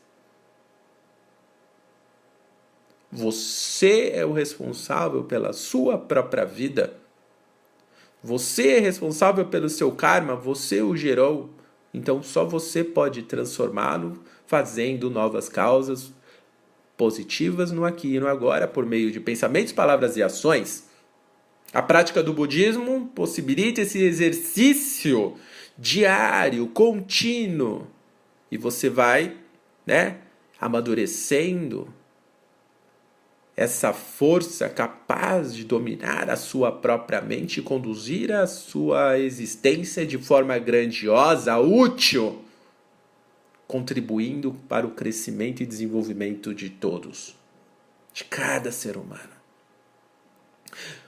Você 3.12 4.12
é 4.14 4.24
o 4.24 4.32
responsável 4.32 5.24
pela 5.24 5.52
sua 5.52 5.98
própria 5.98 6.44
vida. 6.44 6.94
Você 8.22 8.76
é 8.76 8.78
responsável 8.78 9.46
pelo 9.46 9.68
seu 9.68 9.90
karma, 9.90 10.36
você 10.36 10.80
o 10.80 10.96
gerou. 10.96 11.50
Então 11.92 12.22
só 12.22 12.44
você 12.44 12.84
pode 12.84 13.22
transformá-lo 13.22 14.22
fazendo 14.46 15.10
novas 15.10 15.48
causas 15.48 16.12
positivas 16.96 17.72
no 17.72 17.84
aqui 17.84 18.14
e 18.14 18.20
no 18.20 18.28
agora 18.28 18.68
por 18.68 18.86
meio 18.86 19.10
de 19.10 19.18
pensamentos, 19.18 19.72
palavras 19.72 20.16
e 20.16 20.22
ações. 20.22 20.88
A 21.72 21.82
prática 21.82 22.22
do 22.22 22.32
budismo 22.32 23.10
possibilita 23.14 23.80
esse 23.80 24.02
exercício 24.02 25.34
diário, 25.78 26.66
contínuo, 26.68 27.86
e 28.50 28.58
você 28.58 28.90
vai, 28.90 29.36
né, 29.86 30.18
amadurecendo 30.60 31.88
essa 33.60 33.92
força 33.92 34.70
capaz 34.70 35.54
de 35.54 35.64
dominar 35.64 36.30
a 36.30 36.36
sua 36.36 36.72
própria 36.72 37.20
mente 37.20 37.60
e 37.60 37.62
conduzir 37.62 38.32
a 38.32 38.46
sua 38.46 39.18
existência 39.18 40.06
de 40.06 40.16
forma 40.16 40.58
grandiosa, 40.58 41.58
útil, 41.58 42.42
contribuindo 43.68 44.56
para 44.66 44.86
o 44.86 44.92
crescimento 44.92 45.62
e 45.62 45.66
desenvolvimento 45.66 46.54
de 46.54 46.70
todos, 46.70 47.36
de 48.14 48.24
cada 48.24 48.72
ser 48.72 48.96
humano. 48.96 49.28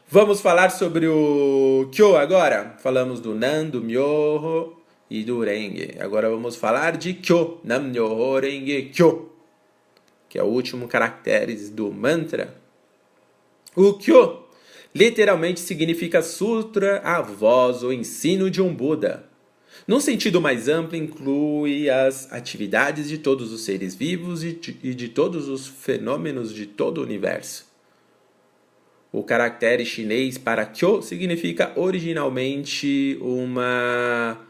Vamos 0.07 0.43
falar 0.43 0.69
sobre 0.69 1.09
o 1.09 1.89
Kyo 1.91 2.19
agora? 2.19 2.77
Falamos 2.83 3.19
do 3.19 3.35
Nan, 3.35 3.71
do 3.71 3.81
Myoho 3.81 4.77
e 5.09 5.25
do 5.25 5.41
Renge. 5.43 5.95
Agora 5.99 6.29
vamos 6.29 6.55
falar 6.55 6.99
de 6.99 7.15
Kyo, 7.15 7.63
Nam 7.65 7.85
Myoho 7.85 8.39
Renge 8.39 8.91
Kyo 8.93 9.32
que 10.33 10.39
é 10.39 10.43
o 10.43 10.47
último 10.47 10.89
caractere 10.89 11.55
do 11.69 11.93
mantra. 11.93 12.57
O 13.77 13.93
Kyo 13.93 14.45
literalmente 14.95 15.61
significa 15.61 16.23
sutra, 16.23 17.01
a 17.01 17.21
voz 17.21 17.83
ou 17.83 17.93
ensino 17.93 18.51
de 18.51 18.63
um 18.63 18.75
Buda. 18.75 19.29
Num 19.87 20.01
sentido 20.01 20.41
mais 20.41 20.69
amplo, 20.69 20.97
inclui 20.97 21.91
as 21.91 22.33
atividades 22.33 23.11
de 23.11 23.19
todos 23.19 23.53
os 23.53 23.67
seres 23.67 23.95
vivos 23.95 24.43
e 24.43 24.55
de, 24.55 25.09
todos 25.11 25.49
os 25.49 25.67
fenômenos 25.67 26.51
de 26.55 26.65
todo 26.65 27.03
o 27.03 27.03
universo. 27.03 27.71
O 29.13 29.23
caractere 29.23 29.85
chinês 29.85 30.39
para 30.39 30.65
Kyo 30.65 31.03
significa 31.03 31.75
originalmente 31.77 33.19
uma, 33.21 34.41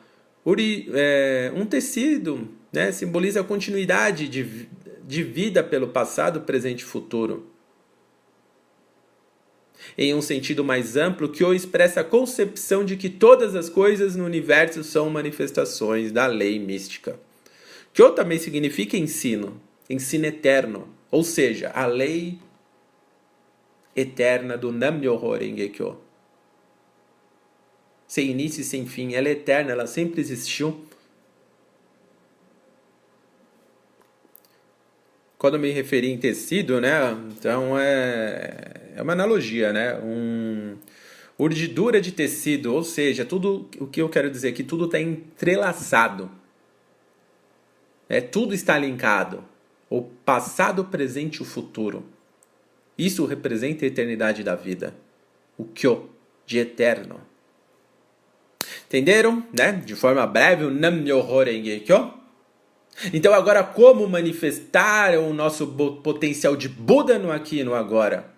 é, 0.95 1.51
um 1.57 1.67
tecido, 1.67 2.49
né? 2.73 2.93
simboliza 2.93 3.41
a 3.41 3.45
continuidade 3.45 4.29
de, 4.29 4.69
de 5.05 5.23
vida 5.23 5.63
pelo 5.63 5.89
passado, 5.89 6.43
presente 6.43 6.81
e 6.81 6.85
futuro. 6.85 7.47
em 9.99 10.15
um 10.15 10.23
sentido 10.23 10.65
mais 10.65 10.97
amplo, 10.97 11.29
Kyo 11.29 11.53
expressa 11.53 12.01
a 12.01 12.05
concepção 12.05 12.85
de 12.85 12.97
que 12.97 13.11
todas 13.11 13.55
as 13.57 13.69
coisas 13.69 14.15
no 14.15 14.25
universo 14.25 14.85
são 14.85 15.11
manifestações 15.11 16.13
da 16.13 16.27
lei 16.27 16.59
mística. 16.59 17.19
Kyo 17.93 18.13
também 18.13 18.39
significa 18.39 18.97
ensino, 18.97 19.61
ensino 19.91 20.27
eterno, 20.27 20.89
ou 21.11 21.25
seja, 21.25 21.71
a 21.75 21.85
lei 21.85 22.39
eterna 23.95 24.57
do 24.57 24.73
Nam-myoho 24.73 25.37
Renge-kyo. 25.37 25.99
Sem 28.07 28.31
início 28.31 28.61
e 28.61 28.65
sem 28.65 28.87
fim, 28.87 29.15
ela 29.15 29.29
é 29.29 29.33
eterna, 29.33 29.73
ela 29.73 29.87
sempre 29.87 30.21
existiu. 30.21 30.85
Quando 35.43 35.59
me 35.59 35.73
referi 35.73 36.09
em 36.09 36.19
tecido, 36.19 36.81
né? 36.81 37.17
Então 37.37 37.77
é, 37.77 38.93
é 38.95 39.03
uma 39.03 39.13
analogia, 39.13 39.73
né? 39.73 39.99
Um 39.99 40.77
urdidura 41.37 42.01
de 42.01 42.13
tecido, 42.13 42.73
ou 42.73 42.85
seja, 42.85 43.25
tudo 43.25 43.69
o 43.81 43.89
que 43.89 44.01
eu 44.01 44.09
quero 44.09 44.31
dizer 44.31 44.51
é 44.51 44.53
que 44.53 44.63
tudo 44.63 44.85
está 44.85 45.01
entrelaçado. 45.01 46.31
É, 48.09 48.21
tudo 48.21 48.55
está 48.55 48.79
linkado. 48.79 49.43
O 49.91 50.03
passado, 50.03 50.83
o 50.83 50.85
presente 50.85 51.39
e 51.39 51.43
o 51.43 51.45
futuro. 51.45 52.05
Isso 52.97 53.27
representa 53.27 53.85
a 53.85 53.89
eternidade 53.89 54.45
da 54.45 54.55
vida. 54.55 54.95
O 55.59 55.65
Kyo, 55.65 56.09
de 56.47 56.59
eterno. 56.59 57.21
Entenderam? 58.87 59.45
Né? 59.53 59.73
De 59.73 59.97
forma 59.97 60.25
breve, 60.25 60.67
o 60.67 60.71
Nam-myoho 60.71 61.43
Renge-kyo. 61.43 62.22
Então 63.13 63.33
agora 63.33 63.65
como 63.65 64.09
manifestar 64.09 65.19
o 65.19 65.33
nosso 65.33 65.67
potencial 66.03 66.55
de 66.55 66.69
Buda 66.69 67.19
no 67.19 67.33
aqui 67.33 67.61
e 67.61 67.65
no 67.65 67.75
agora? 67.75 68.31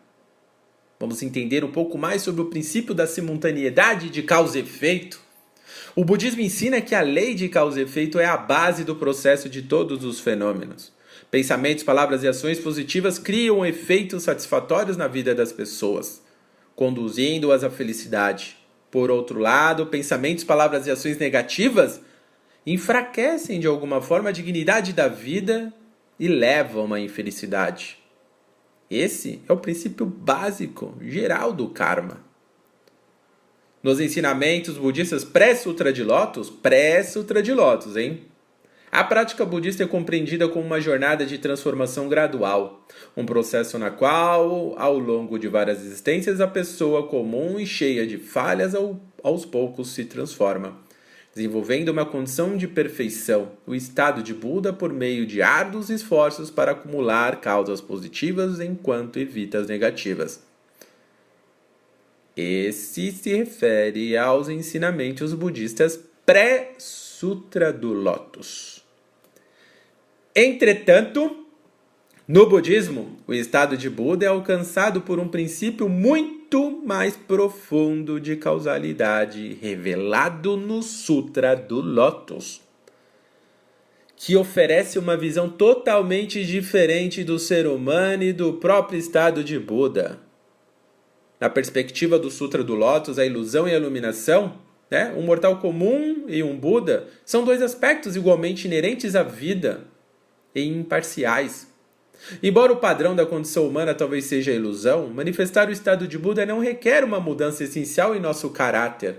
Vamos 0.99 1.23
entender 1.23 1.65
um 1.65 1.73
pouco 1.73 1.99
mais 1.99 2.23
sobre 2.23 2.41
o 2.41 2.47
princípio 2.47 2.95
da 2.95 3.07
simultaneidade 3.07 4.09
de 4.09 4.23
causa 4.23 4.59
e 4.59 4.63
efeito. 4.63 5.21
O 5.95 6.05
budismo 6.05 6.41
ensina 6.41 6.81
que 6.81 6.95
a 6.95 7.01
lei 7.01 7.35
de 7.35 7.49
causa 7.49 7.81
e 7.81 7.83
efeito 7.83 8.19
é 8.19 8.25
a 8.25 8.37
base 8.37 8.85
do 8.85 8.97
processo 8.97 9.49
de 9.49 9.63
todos 9.63 10.05
os 10.05 10.21
fenômenos. 10.21 10.93
Pensamentos, 11.31 11.85
palavras 11.85 12.23
e 12.23 12.29
ações 12.29 12.59
positivas 12.59 13.19
criam 13.19 13.67
efeitos 13.67 14.23
satisfatórios 14.23 14.97
na 14.97 15.09
vida 15.09 15.35
das 15.35 15.53
pessoas, 15.53 16.23
conduzindo-as 16.75 17.65
à 17.65 17.71
felicidade. 17.71 18.57
Por 18.91 19.11
outro 19.11 19.41
lado, 19.41 19.87
pensamentos, 19.87 20.45
palavras 20.45 20.87
e 20.87 20.91
ações 20.91 21.19
negativas 21.19 22.01
enfraquecem 22.67 23.61
de 23.61 23.67
alguma 23.67 24.01
forma 24.01 24.31
a 24.31 24.33
dignidade 24.33 24.93
da 24.93 25.09
vida 25.09 25.73
e 26.19 26.29
levam 26.29 26.93
à 26.93 27.01
infelicidade. 27.01 27.99
Esse 28.91 29.43
é 29.49 29.53
o 29.53 29.57
princípio 29.57 30.07
básico, 30.07 30.95
geral 31.01 31.53
do 31.53 31.69
karma. 31.69 32.23
Nos 33.83 34.01
ensinamentos 34.01 34.79
budistas 34.79 35.25
pré-sutra 35.25 35.93
de 35.93 36.03
Lotus, 36.03 36.49
pré-sutra 36.49 37.43
de 37.43 37.53
Lotus, 37.53 37.97
hein? 37.97 38.25
A 38.91 39.03
prática 39.03 39.45
budista 39.45 39.83
é 39.83 39.87
compreendida 39.89 40.49
como 40.49 40.65
uma 40.65 40.81
jornada 40.81 41.27
de 41.27 41.37
transformação 41.37 42.09
gradual, 42.09 42.87
um 43.17 43.27
processo 43.27 43.77
na 43.77 43.91
qual, 43.91 44.73
ao 44.79 44.97
longo 44.97 45.37
de 45.37 45.49
várias 45.49 45.85
existências, 45.85 46.41
a 46.41 46.47
pessoa 46.47 47.09
comum 47.09 47.59
e 47.59 47.67
cheia 47.67 48.07
de 48.07 48.19
falhas 48.19 48.73
aos 49.23 49.45
poucos 49.45 49.91
se 49.91 50.05
transforma, 50.05 50.79
desenvolvendo 51.35 51.89
uma 51.89 52.07
condição 52.07 52.57
de 52.57 52.69
perfeição, 52.69 53.53
o 53.67 53.75
estado 53.75 54.23
de 54.23 54.33
Buda 54.33 54.73
por 54.73 54.93
meio 54.93 55.27
de 55.27 55.43
árduos 55.43 55.91
esforços 55.91 56.49
para 56.49 56.73
acumular 56.73 57.41
causas 57.41 57.81
positivas 57.81 58.61
enquanto 58.61 59.19
evita 59.19 59.59
as 59.59 59.67
negativas. 59.67 60.41
Esse 62.37 63.11
se 63.11 63.35
refere 63.35 64.17
aos 64.17 64.49
ensinamentos 64.49 65.35
budistas 65.35 65.99
pré-Sutra 66.25 67.73
do 67.73 67.93
Lótus. 67.93 68.85
Entretanto, 70.35 71.45
no 72.27 72.49
budismo, 72.49 73.17
o 73.27 73.35
estado 73.35 73.77
de 73.77 73.91
Buda 73.91 74.25
é 74.25 74.29
alcançado 74.29 75.01
por 75.01 75.19
um 75.19 75.29
princípio 75.29 75.89
muito 75.89 76.44
mais 76.63 77.17
profundo 77.17 78.21
de 78.21 78.37
causalidade 78.37 79.59
revelado 79.61 80.57
no 80.57 80.83
Sutra 80.83 81.57
do 81.57 81.81
Lótus, 81.81 82.61
que 84.17 84.37
oferece 84.37 84.99
uma 84.99 85.17
visão 85.17 85.49
totalmente 85.49 86.45
diferente 86.45 87.25
do 87.25 87.39
ser 87.39 87.67
humano 87.67 88.23
e 88.23 88.33
do 88.33 88.55
próprio 88.55 88.99
estado 88.99 89.43
de 89.43 89.59
Buda. 89.59 90.21
Na 91.41 91.51
perspectiva 91.51 92.19
do 92.19 92.31
Sutra 92.31 92.63
do 92.63 92.75
Lótus, 92.75 93.19
a 93.19 93.27
ilusão 93.27 93.67
e 93.67 93.73
a 93.73 93.77
iluminação, 93.77 94.59
né, 94.91 95.13
um 95.17 95.23
mortal 95.23 95.59
comum 95.59 96.25
e 96.29 96.43
um 96.43 96.57
Buda, 96.57 97.09
são 97.25 97.45
dois 97.45 97.61
aspectos 97.61 98.15
igualmente 98.15 98.67
inerentes 98.67 99.17
à 99.17 99.23
vida 99.23 99.85
e 100.55 100.63
imparciais. 100.63 101.74
Embora 102.43 102.73
o 102.73 102.77
padrão 102.77 103.15
da 103.15 103.27
condição 103.27 103.67
humana 103.67 103.95
talvez 103.95 104.25
seja 104.25 104.53
ilusão, 104.53 105.09
manifestar 105.09 105.69
o 105.69 105.73
estado 105.73 106.09
de 106.09 106.19
Buda 106.19 106.47
não 106.47 106.59
requer 106.59 107.05
uma 107.05 107.21
mudança 107.21 107.65
essencial 107.65 108.15
em 108.15 108.21
nosso 108.21 108.51
caráter. 108.51 109.17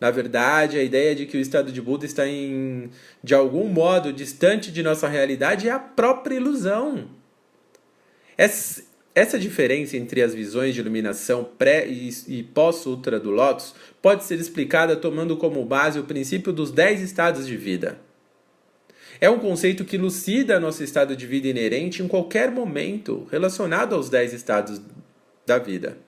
Na 0.00 0.10
verdade, 0.10 0.78
a 0.78 0.82
ideia 0.82 1.14
de 1.14 1.26
que 1.26 1.36
o 1.36 1.40
estado 1.40 1.72
de 1.72 1.82
Buda 1.82 2.06
está 2.06 2.26
em, 2.26 2.90
de 3.22 3.34
algum 3.34 3.66
modo 3.66 4.12
distante 4.12 4.70
de 4.70 4.82
nossa 4.82 5.08
realidade 5.08 5.68
é 5.68 5.72
a 5.72 5.78
própria 5.78 6.36
ilusão. 6.36 7.08
Essa, 8.36 8.84
essa 9.12 9.36
diferença 9.36 9.96
entre 9.96 10.22
as 10.22 10.32
visões 10.32 10.74
de 10.74 10.80
iluminação 10.80 11.42
pré 11.42 11.88
e 11.88 12.42
pós-Sutra 12.54 13.18
do 13.18 13.30
Lotus 13.30 13.74
pode 14.00 14.22
ser 14.22 14.38
explicada 14.38 14.94
tomando 14.94 15.36
como 15.36 15.64
base 15.64 15.98
o 15.98 16.04
princípio 16.04 16.52
dos 16.52 16.70
dez 16.70 17.00
estados 17.00 17.44
de 17.44 17.56
vida. 17.56 17.98
É 19.20 19.28
um 19.28 19.38
conceito 19.38 19.84
que 19.84 19.98
lucida 19.98 20.60
nosso 20.60 20.82
estado 20.84 21.16
de 21.16 21.26
vida 21.26 21.48
inerente 21.48 22.02
em 22.02 22.08
qualquer 22.08 22.50
momento 22.50 23.26
relacionado 23.30 23.94
aos 23.94 24.08
dez 24.08 24.32
estados 24.32 24.80
da 25.46 25.58
vida. 25.58 25.98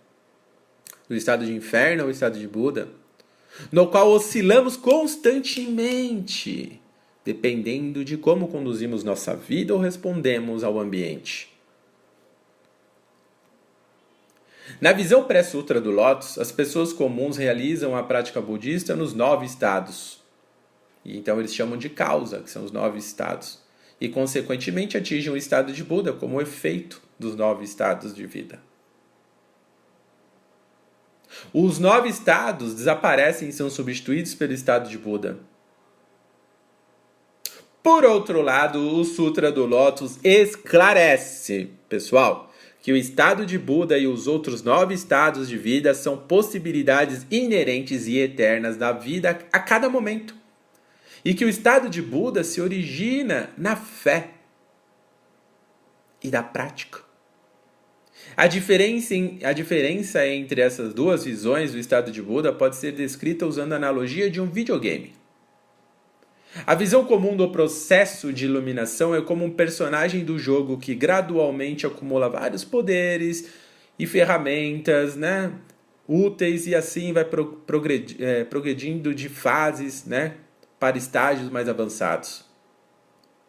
Do 1.09 1.17
estado 1.17 1.45
de 1.45 1.53
inferno 1.53 2.05
ao 2.05 2.11
estado 2.11 2.39
de 2.39 2.47
Buda, 2.47 2.89
no 3.73 3.89
qual 3.89 4.09
oscilamos 4.11 4.77
constantemente, 4.77 6.81
dependendo 7.25 8.05
de 8.05 8.17
como 8.17 8.47
conduzimos 8.47 9.03
nossa 9.03 9.35
vida 9.35 9.75
ou 9.75 9.81
respondemos 9.81 10.63
ao 10.63 10.79
ambiente. 10.79 11.51
Na 14.81 14.93
visão 14.93 15.25
pré-sutra 15.25 15.81
do 15.81 15.91
Lotus, 15.91 16.39
as 16.39 16.53
pessoas 16.53 16.93
comuns 16.93 17.37
realizam 17.37 17.97
a 17.97 18.05
prática 18.05 18.41
budista 18.41 18.95
nos 18.95 19.13
nove 19.13 19.45
estados, 19.45 20.20
e 21.05 21.17
então 21.17 21.39
eles 21.39 21.55
chamam 21.55 21.79
de 21.79 21.89
causa, 21.89 22.41
que 22.41 22.51
são 22.51 22.65
os 22.65 22.73
nove 22.73 22.99
estados. 22.99 23.59
E, 24.01 24.09
consequentemente, 24.09 24.97
atingem 24.97 25.33
o 25.33 25.37
estado 25.37 25.73
de 25.73 25.85
Buda 25.85 26.13
como 26.13 26.41
efeito 26.41 27.03
dos 27.19 27.37
nove 27.37 27.65
estados 27.65 28.15
de 28.15 28.27
vida. 28.27 28.61
Os 31.53 31.79
nove 31.79 32.09
estados 32.09 32.75
desaparecem 32.75 33.49
e 33.49 33.53
são 33.53 33.69
substituídos 33.71 34.35
pelo 34.35 34.53
estado 34.53 34.89
de 34.89 34.99
Buda. 34.99 35.39
Por 37.83 38.05
outro 38.05 38.43
lado, 38.43 38.79
o 38.79 39.05
Sutra 39.05 39.51
do 39.51 39.65
Lótus 39.65 40.19
esclarece, 40.23 41.71
pessoal, 41.89 42.53
que 42.83 42.93
o 42.93 42.97
estado 42.97 43.47
de 43.47 43.59
Buda 43.59 43.99
e 43.99 44.07
os 44.07 44.27
outros 44.27 44.63
nove 44.63 44.95
estados 44.95 45.49
de 45.49 45.57
vida 45.57 45.95
são 45.95 46.17
possibilidades 46.17 47.27
inerentes 47.31 48.07
e 48.07 48.19
eternas 48.19 48.77
da 48.77 48.93
vida 48.93 49.39
a 49.53 49.59
cada 49.59 49.89
momento 49.89 50.40
e 51.25 51.35
que 51.35 51.45
o 51.45 51.49
estado 51.49 51.89
de 51.89 52.01
Buda 52.01 52.43
se 52.43 52.61
origina 52.61 53.51
na 53.57 53.77
fé 53.77 54.31
e 56.23 56.31
da 56.31 56.43
prática. 56.43 57.01
A 58.37 58.47
diferença, 58.47 59.15
a 59.43 59.53
diferença 59.53 60.27
entre 60.27 60.61
essas 60.61 60.95
duas 60.95 61.25
visões 61.25 61.73
do 61.73 61.79
estado 61.79 62.11
de 62.11 62.23
Buda 62.23 62.53
pode 62.53 62.77
ser 62.77 62.93
descrita 62.93 63.47
usando 63.47 63.73
a 63.73 63.77
analogia 63.77 64.31
de 64.31 64.41
um 64.41 64.47
videogame. 64.47 65.15
A 66.67 66.75
visão 66.75 67.05
comum 67.05 67.37
do 67.37 67.49
processo 67.51 68.33
de 68.33 68.45
iluminação 68.45 69.15
é 69.15 69.23
como 69.23 69.45
um 69.45 69.51
personagem 69.51 70.25
do 70.25 70.39
jogo 70.39 70.79
que 70.79 70.95
gradualmente 70.95 71.87
acumula 71.87 72.29
vários 72.29 72.65
poderes 72.65 73.49
e 73.99 74.07
ferramentas 74.07 75.15
né, 75.15 75.53
úteis 76.09 76.67
e 76.67 76.75
assim 76.75 77.13
vai 77.13 77.25
é, 78.19 78.45
progredindo 78.45 79.15
de 79.15 79.29
fases 79.29 80.05
né, 80.05 80.35
para 80.81 80.97
estágios 80.97 81.51
mais 81.51 81.69
avançados, 81.69 82.43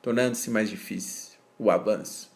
tornando-se 0.02 0.52
mais 0.52 0.70
difícil 0.70 1.40
o 1.58 1.72
avanço. 1.72 2.30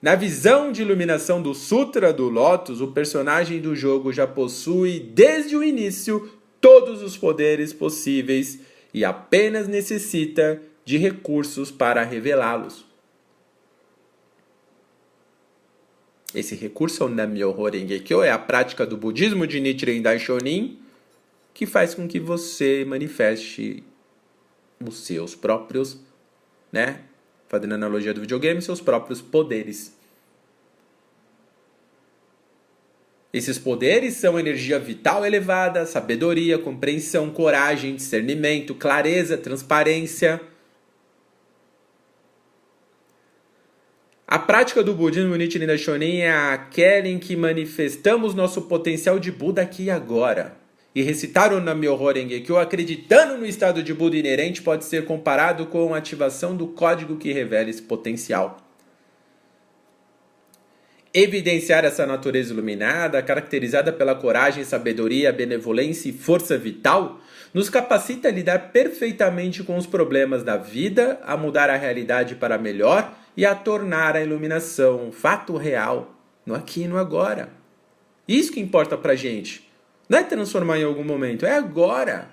Na 0.00 0.14
visão 0.14 0.70
de 0.70 0.82
iluminação 0.82 1.42
do 1.42 1.52
Sutra 1.52 2.12
do 2.12 2.28
Lotus, 2.28 2.80
o 2.80 2.92
personagem 2.92 3.60
do 3.60 3.74
jogo 3.74 4.12
já 4.12 4.26
possui, 4.26 5.00
desde 5.00 5.56
o 5.56 5.62
início, 5.62 6.30
todos 6.60 7.02
os 7.02 7.16
poderes 7.16 7.72
possíveis 7.72 8.60
e 8.94 9.04
apenas 9.04 9.66
necessita 9.66 10.62
de 10.84 10.96
recursos 10.96 11.70
para 11.70 12.02
revelá-los. 12.02 12.84
Esse 16.34 16.54
recurso 16.54 17.02
ao 17.02 17.08
Nam-myoho 17.08 17.68
Renge-kyo 17.68 18.22
é 18.22 18.30
a 18.30 18.38
prática 18.38 18.86
do 18.86 18.96
budismo 18.96 19.46
de 19.46 19.60
Nichiren 19.60 20.00
Daishonin 20.00 20.78
que 21.54 21.66
faz 21.66 21.94
com 21.94 22.08
que 22.08 22.18
você 22.18 22.84
manifeste 22.84 23.84
os 24.84 25.04
seus 25.04 25.34
próprios, 25.34 26.00
né? 26.70 27.00
Fazendo 27.48 27.74
analogia 27.74 28.14
do 28.14 28.20
videogame, 28.20 28.62
seus 28.62 28.80
próprios 28.80 29.20
poderes. 29.20 29.96
Esses 33.32 33.58
poderes 33.58 34.14
são 34.14 34.38
energia 34.38 34.78
vital 34.78 35.24
elevada, 35.24 35.86
sabedoria, 35.86 36.58
compreensão, 36.58 37.30
coragem, 37.30 37.96
discernimento, 37.96 38.74
clareza, 38.74 39.38
transparência. 39.38 40.40
A 44.26 44.38
prática 44.38 44.82
do 44.82 44.94
budismo 44.94 45.34
Nichiren 45.36 45.66
Daishonin 45.66 46.18
é 46.18 46.30
aquela 46.30 47.08
em 47.08 47.18
que 47.18 47.34
manifestamos 47.34 48.34
nosso 48.34 48.62
potencial 48.62 49.18
de 49.18 49.32
Buda 49.32 49.62
aqui 49.62 49.84
e 49.84 49.90
agora. 49.90 50.61
E 50.94 51.02
recitar 51.02 51.52
o 51.52 51.60
Nam-myoho 51.60 52.12
Renge-kyo 52.12 52.58
acreditando 52.58 53.38
no 53.38 53.46
estado 53.46 53.82
de 53.82 53.94
Buda 53.94 54.16
inerente 54.16 54.60
pode 54.60 54.84
ser 54.84 55.06
comparado 55.06 55.66
com 55.66 55.94
a 55.94 55.98
ativação 55.98 56.54
do 56.54 56.66
código 56.66 57.16
que 57.16 57.32
revela 57.32 57.70
esse 57.70 57.80
potencial. 57.80 58.58
Evidenciar 61.14 61.84
essa 61.84 62.06
natureza 62.06 62.52
iluminada, 62.52 63.22
caracterizada 63.22 63.92
pela 63.92 64.14
coragem, 64.14 64.64
sabedoria, 64.64 65.32
benevolência 65.32 66.08
e 66.08 66.12
força 66.12 66.56
vital, 66.56 67.20
nos 67.52 67.68
capacita 67.68 68.28
a 68.28 68.32
lidar 68.32 68.70
perfeitamente 68.72 69.62
com 69.62 69.76
os 69.76 69.86
problemas 69.86 70.42
da 70.42 70.56
vida, 70.56 71.20
a 71.22 71.36
mudar 71.36 71.68
a 71.68 71.76
realidade 71.76 72.34
para 72.34 72.56
melhor 72.56 73.14
e 73.36 73.44
a 73.44 73.54
tornar 73.54 74.16
a 74.16 74.22
iluminação 74.22 75.08
um 75.08 75.12
fato 75.12 75.56
real, 75.56 76.14
no 76.46 76.54
aqui 76.54 76.82
e 76.82 76.88
no 76.88 76.96
agora. 76.98 77.50
Isso 78.26 78.52
que 78.52 78.60
importa 78.60 78.96
pra 78.96 79.14
gente. 79.14 79.71
Não 80.12 80.18
é 80.18 80.22
transformar 80.24 80.78
em 80.78 80.84
algum 80.84 81.02
momento, 81.02 81.46
é 81.46 81.54
agora. 81.54 82.28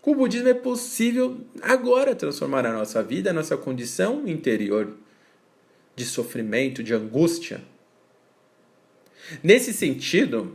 Com 0.00 0.12
o 0.12 0.14
budismo 0.14 0.48
é 0.48 0.54
possível 0.54 1.40
agora 1.60 2.14
transformar 2.14 2.64
a 2.64 2.72
nossa 2.72 3.02
vida, 3.02 3.30
a 3.30 3.32
nossa 3.32 3.56
condição 3.56 4.22
interior 4.28 4.96
de 5.96 6.04
sofrimento, 6.04 6.84
de 6.84 6.94
angústia. 6.94 7.60
Nesse 9.42 9.72
sentido, 9.72 10.54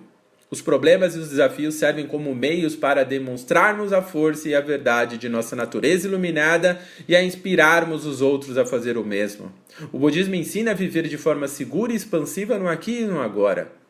os 0.49 0.61
problemas 0.61 1.13
e 1.13 1.19
os 1.19 1.31
desafios 1.31 1.75
servem 1.75 2.07
como 2.07 2.33
meios 2.33 2.73
para 2.73 3.03
demonstrarmos 3.03 3.91
a 3.91 4.01
força 4.01 4.47
e 4.47 4.55
a 4.55 4.61
verdade 4.61 5.17
de 5.17 5.27
nossa 5.27 5.57
natureza 5.57 6.07
iluminada 6.07 6.79
e 7.05 7.17
a 7.17 7.21
inspirarmos 7.21 8.05
os 8.05 8.21
outros 8.21 8.57
a 8.57 8.65
fazer 8.65 8.97
o 8.97 9.03
mesmo. 9.03 9.51
O 9.91 9.99
budismo 9.99 10.35
ensina 10.35 10.71
a 10.71 10.73
viver 10.73 11.09
de 11.09 11.17
forma 11.17 11.49
segura 11.49 11.91
e 11.91 11.97
expansiva 11.97 12.57
no 12.57 12.69
aqui 12.69 13.01
e 13.01 13.05
no 13.05 13.19
agora. 13.19 13.80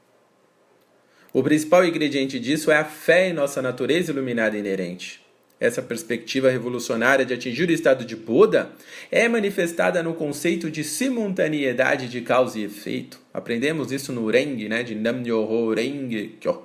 O 1.33 1.41
principal 1.41 1.85
ingrediente 1.85 2.37
disso 2.37 2.69
é 2.71 2.75
a 2.75 2.83
fé 2.83 3.29
em 3.29 3.33
nossa 3.33 3.61
natureza 3.61 4.11
iluminada 4.11 4.57
inerente. 4.57 5.21
Essa 5.61 5.81
perspectiva 5.81 6.49
revolucionária 6.49 7.23
de 7.23 7.33
atingir 7.33 7.69
o 7.69 7.71
estado 7.71 8.03
de 8.03 8.17
Buda 8.17 8.71
é 9.09 9.29
manifestada 9.29 10.03
no 10.03 10.13
conceito 10.13 10.69
de 10.69 10.83
simultaneidade 10.83 12.09
de 12.09 12.19
causa 12.19 12.59
e 12.59 12.65
efeito. 12.65 13.17
Aprendemos 13.33 13.93
isso 13.93 14.11
no 14.11 14.29
Reng, 14.29 14.67
né, 14.67 14.83
de 14.83 14.93
Nam-myoho 14.93 15.73
Renge 15.73 16.35
Kyo. 16.41 16.63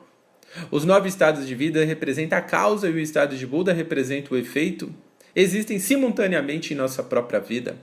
Os 0.69 0.85
nove 0.85 1.09
estados 1.09 1.47
de 1.47 1.55
vida 1.55 1.85
representam 1.85 2.37
a 2.37 2.43
causa 2.43 2.89
e 2.89 2.93
o 2.93 2.99
estado 2.99 3.37
de 3.37 3.47
Buda 3.47 3.73
representa 3.73 4.35
o 4.35 4.37
efeito. 4.37 4.93
Existem 5.37 5.79
simultaneamente 5.79 6.75
em 6.75 6.77
nossa 6.77 7.05
própria 7.05 7.39
vida. 7.39 7.77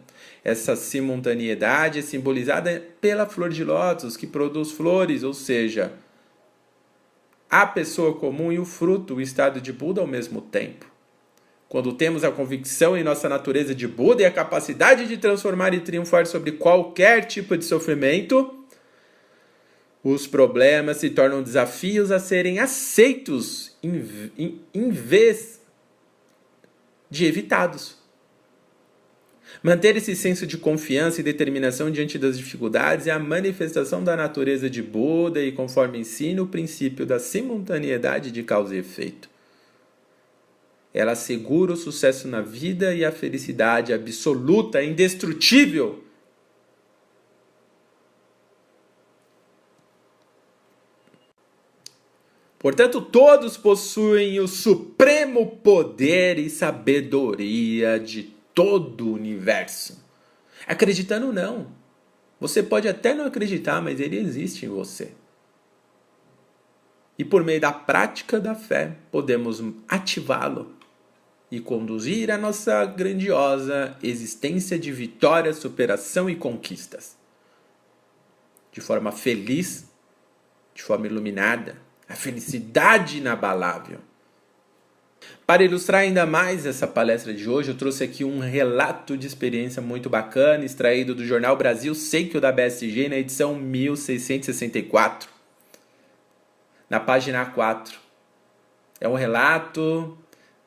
Essa 0.43 0.76
simultaneidade 0.76 2.00
é 2.00 2.02
simbolizada 2.02 2.84
pela 3.00 3.26
flor 3.26 3.52
de 3.52 3.63
lótus, 3.63 4.17
que 4.17 4.28
produz 4.28 4.72
flores, 4.72 5.24
ou 5.24 5.34
seja, 5.34 5.93
a 7.53 7.67
pessoa 7.67 8.15
comum 8.15 8.51
e 8.51 8.57
o 8.57 8.65
fruto, 8.65 9.13
o 9.13 9.21
estado 9.21 9.61
de 9.61 9.71
Buda 9.71 10.01
ao 10.01 10.07
mesmo 10.07 10.41
tempo. 10.41 10.87
Quando 11.69 11.93
temos 11.93 12.23
a 12.23 12.31
convicção 12.31 12.97
em 12.97 13.03
nossa 13.03 13.29
natureza 13.29 13.75
de 13.75 13.87
Buda 13.87 14.23
e 14.23 14.25
a 14.25 14.31
capacidade 14.31 15.07
de 15.07 15.17
transformar 15.17 15.71
e 15.71 15.79
triunfar 15.79 16.25
sobre 16.25 16.53
qualquer 16.53 17.25
tipo 17.25 17.55
de 17.55 17.63
sofrimento, 17.63 18.65
os 20.03 20.25
problemas 20.25 20.97
se 20.97 21.11
tornam 21.11 21.43
desafios 21.43 22.09
a 22.09 22.17
serem 22.17 22.57
aceitos 22.57 23.77
em, 23.83 24.31
em, 24.35 24.61
em 24.73 24.89
vez 24.89 25.61
de 27.07 27.27
evitados. 27.27 28.02
Manter 29.61 29.95
esse 29.95 30.15
senso 30.15 30.47
de 30.47 30.57
confiança 30.57 31.21
e 31.21 31.23
determinação 31.23 31.91
diante 31.91 32.17
das 32.17 32.37
dificuldades 32.37 33.07
é 33.07 33.11
a 33.11 33.19
manifestação 33.19 34.03
da 34.03 34.15
natureza 34.15 34.69
de 34.69 34.81
Buda 34.81 35.41
e, 35.41 35.51
conforme 35.51 35.99
ensina, 35.99 36.41
o 36.41 36.47
princípio 36.47 37.05
da 37.05 37.19
simultaneidade 37.19 38.31
de 38.31 38.43
causa 38.43 38.75
e 38.75 38.79
efeito. 38.79 39.29
Ela 40.93 41.13
assegura 41.13 41.73
o 41.73 41.77
sucesso 41.77 42.27
na 42.27 42.41
vida 42.41 42.93
e 42.93 43.03
a 43.03 43.11
felicidade 43.11 43.93
absoluta, 43.93 44.83
indestrutível. 44.83 46.03
Portanto, 52.59 53.01
todos 53.01 53.57
possuem 53.57 54.39
o 54.39 54.47
supremo 54.47 55.57
poder 55.57 56.39
e 56.39 56.49
sabedoria 56.49 57.99
de 57.99 58.33
todo 58.53 59.07
o 59.09 59.13
universo. 59.13 60.03
Acreditando 60.67 61.27
ou 61.27 61.33
não. 61.33 61.67
Você 62.39 62.61
pode 62.61 62.87
até 62.87 63.13
não 63.13 63.25
acreditar, 63.25 63.81
mas 63.81 63.99
ele 63.99 64.17
existe 64.17 64.65
em 64.65 64.69
você. 64.69 65.11
E 67.17 67.23
por 67.23 67.43
meio 67.43 67.61
da 67.61 67.71
prática 67.71 68.39
da 68.39 68.55
fé, 68.55 68.97
podemos 69.11 69.63
ativá-lo 69.87 70.75
e 71.51 71.59
conduzir 71.59 72.31
a 72.31 72.37
nossa 72.37 72.83
grandiosa 72.85 73.95
existência 74.01 74.79
de 74.79 74.91
vitória, 74.91 75.53
superação 75.53 76.29
e 76.29 76.35
conquistas. 76.35 77.15
De 78.71 78.81
forma 78.81 79.11
feliz, 79.11 79.87
de 80.73 80.81
forma 80.81 81.05
iluminada, 81.05 81.77
a 82.09 82.15
felicidade 82.15 83.19
inabalável. 83.19 83.99
Para 85.45 85.63
ilustrar 85.63 86.01
ainda 86.01 86.25
mais 86.25 86.65
essa 86.65 86.88
palestra 86.88 87.34
de 87.34 87.49
hoje, 87.49 87.69
eu 87.69 87.75
trouxe 87.75 88.01
aqui 88.01 88.23
um 88.23 88.39
relato 88.39 89.17
de 89.17 89.27
experiência 89.27 89.82
muito 89.82 90.10
bacana, 90.10 90.63
extraído 90.63 91.13
do 91.13 91.25
jornal 91.25 91.58
Brasil 91.58 91.93
Seikyo 91.93 92.39
da 92.39 92.49
BSG, 92.49 93.10
na 93.10 93.17
edição 93.17 93.53
1664, 93.53 95.29
na 96.89 97.01
página 97.01 97.45
4. 97.45 97.99
É 99.01 99.08
um 99.10 99.15
relato 99.15 100.17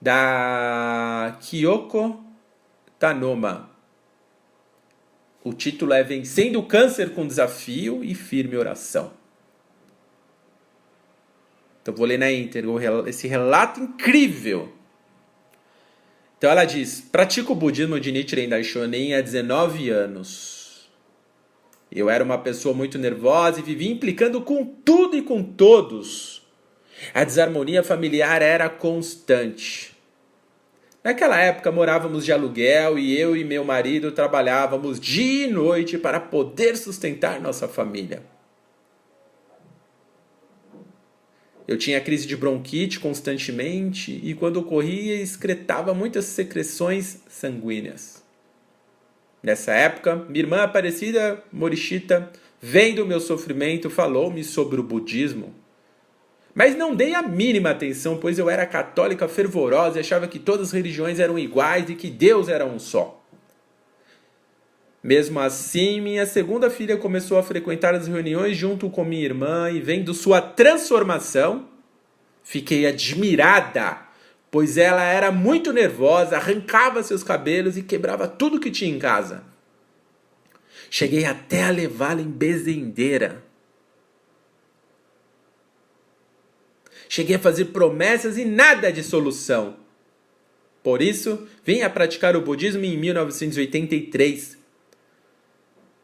da 0.01 1.39
Kyoko 1.41 2.23
Tanoma. 2.99 3.71
O 5.43 5.55
título 5.55 5.95
é 5.95 6.03
Vencendo 6.03 6.59
o 6.59 6.67
Câncer 6.67 7.15
com 7.15 7.27
Desafio 7.27 8.05
e 8.05 8.15
Firme 8.15 8.59
Oração. 8.59 9.11
Então 11.87 11.95
vou 11.95 12.05
ler 12.05 12.19
na 12.19 12.33
íntegra 12.33 12.69
esse 13.09 13.29
relato 13.29 13.79
incrível. 13.79 14.73
Então 16.37 16.51
ela 16.51 16.65
diz: 16.65 17.01
Pratico 17.01 17.53
o 17.53 17.55
budismo 17.55 18.01
de 18.01 18.11
Nichiren 18.11 18.49
Daishonin 18.49 19.15
há 19.15 19.21
19 19.21 19.89
anos. 19.91 20.91
Eu 21.89 22.11
era 22.11 22.25
uma 22.25 22.39
pessoa 22.39 22.75
muito 22.75 22.99
nervosa 22.99 23.61
e 23.61 23.63
vivia 23.63 23.89
implicando 23.89 24.41
com 24.41 24.65
tudo 24.65 25.17
e 25.17 25.23
com 25.23 25.45
todos. 25.45 26.43
A 27.15 27.23
desarmonia 27.23 27.85
familiar 27.85 28.43
era 28.43 28.69
constante. 28.69 29.97
Naquela 31.05 31.41
época 31.41 31.71
morávamos 31.71 32.25
de 32.25 32.33
aluguel 32.33 32.99
e 32.99 33.17
eu 33.17 33.37
e 33.37 33.45
meu 33.45 33.63
marido 33.63 34.11
trabalhávamos 34.11 34.99
dia 34.99 35.47
e 35.47 35.51
noite 35.53 35.97
para 35.97 36.19
poder 36.19 36.77
sustentar 36.77 37.41
nossa 37.41 37.69
família. 37.69 38.25
Eu 41.67 41.77
tinha 41.77 42.01
crise 42.01 42.27
de 42.27 42.37
bronquite 42.37 43.01
constantemente 43.01 44.21
e 44.23 44.35
quando 44.35 44.59
ocorria 44.59 45.21
excretava 45.21 45.93
muitas 45.93 46.27
secreções 46.27 47.19
sanguíneas. 47.29 48.25
Nessa 49.43 49.73
época, 49.73 50.17
minha 50.29 50.45
irmã 50.45 50.63
Aparecida 50.63 51.43
Morishita, 51.53 52.31
vendo 52.61 53.03
o 53.03 53.07
meu 53.07 53.21
sofrimento, 53.21 53.91
falou-me 53.91 54.43
sobre 54.43 54.81
o 54.81 54.83
budismo 54.83 55.55
mas 56.57 56.75
não 56.75 56.95
dei 56.95 57.15
a 57.15 57.21
mínima 57.21 57.69
atenção, 57.69 58.17
pois 58.17 58.39
eu 58.39 58.49
era 58.49 58.65
católica 58.65 59.29
fervorosa 59.29 59.99
e 59.99 60.01
achava 60.01 60.27
que 60.27 60.39
todas 60.39 60.69
as 60.69 60.73
religiões 60.73 61.21
eram 61.21 61.39
iguais 61.39 61.91
e 61.91 61.95
que 61.95 62.09
Deus 62.09 62.49
era 62.49 62.65
um 62.65 62.79
só. 62.79 63.16
Mesmo 65.07 65.39
assim, 65.39 66.01
minha 66.01 66.27
segunda 66.27 66.69
filha 66.69 66.97
começou 66.97 67.39
a 67.39 67.43
frequentar 67.45 67.95
as 67.95 68.09
reuniões 68.09 68.57
junto 68.57 68.91
com 68.91 69.05
minha 69.05 69.25
irmã 69.25 69.71
e 69.71 69.81
vendo 69.81 70.13
sua 70.13 70.41
transformação, 70.41 71.69
fiquei 72.43 72.85
admirada, 72.89 74.01
pois 74.51 74.77
ela 74.77 75.05
era 75.05 75.31
muito 75.31 75.73
nervosa, 75.73 76.35
arrancava 76.35 77.05
seus 77.05 77.23
cabelos 77.23 77.77
e 77.77 77.85
quebrava 77.85 78.27
tudo 78.27 78.59
que 78.59 78.69
tinha 78.69 78.93
em 78.93 78.99
casa. 78.99 79.45
Cheguei 80.91 81.25
até 81.25 81.63
a 81.63 81.71
levá-la 81.71 82.21
em 82.21 82.29
bezendeira. 82.29 83.45
Cheguei 87.09 87.37
a 87.37 87.39
fazer 87.39 87.67
promessas 87.67 88.37
e 88.37 88.45
nada 88.45 88.93
de 88.93 89.05
solução. 89.05 89.77
Por 90.83 91.01
isso, 91.01 91.47
vim 91.65 91.83
a 91.83 91.91
praticar 91.91 92.35
o 92.35 92.41
budismo 92.41 92.85
em 92.85 92.99
1983 92.99 94.66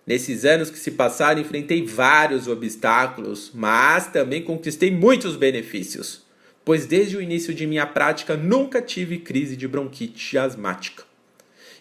Nesses 0.07 0.45
anos 0.45 0.71
que 0.71 0.79
se 0.79 0.91
passaram, 0.91 1.41
enfrentei 1.41 1.85
vários 1.87 2.49
obstáculos, 2.49 3.53
mas 3.55 4.09
também 4.09 4.43
conquistei 4.43 4.91
muitos 4.91 5.37
benefícios, 5.37 6.23
pois 6.65 6.87
desde 6.87 7.17
o 7.17 7.23
início 7.23 7.55
de 7.55 7.67
minha 7.67 7.87
prática 7.87 8.37
nunca 8.37 8.83
tive 8.83 9.19
crise 9.19 9.57
de 9.57 9.69
bronquite 9.69 10.37
asmática. 10.37 11.05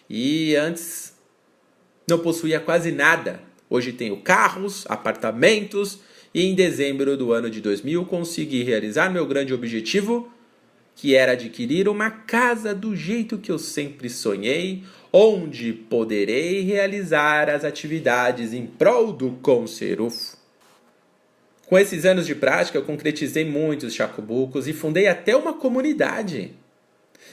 E 0.08 0.54
antes 0.54 1.14
não 2.08 2.18
possuía 2.18 2.60
quase 2.60 2.92
nada. 2.92 3.40
Hoje 3.68 3.92
tenho 3.92 4.18
carros, 4.18 4.84
apartamentos 4.88 6.00
e 6.34 6.44
em 6.44 6.54
dezembro 6.54 7.16
do 7.16 7.32
ano 7.32 7.50
de 7.50 7.60
2000 7.60 8.04
consegui 8.06 8.62
realizar 8.62 9.10
meu 9.10 9.26
grande 9.26 9.52
objetivo, 9.52 10.31
que 10.94 11.14
era 11.14 11.32
adquirir 11.32 11.88
uma 11.88 12.10
casa 12.10 12.74
do 12.74 12.94
jeito 12.94 13.38
que 13.38 13.50
eu 13.50 13.58
sempre 13.58 14.08
sonhei, 14.08 14.84
onde 15.12 15.72
poderei 15.72 16.62
realizar 16.62 17.50
as 17.50 17.64
atividades 17.64 18.52
em 18.52 18.66
prol 18.66 19.12
do 19.12 19.32
Conserufo. 19.42 20.36
Com 21.66 21.78
esses 21.78 22.04
anos 22.04 22.26
de 22.26 22.34
prática, 22.34 22.76
eu 22.76 22.82
concretizei 22.82 23.44
muitos 23.44 23.94
chacubucos 23.94 24.68
e 24.68 24.72
fundei 24.72 25.06
até 25.06 25.34
uma 25.34 25.54
comunidade. 25.54 26.52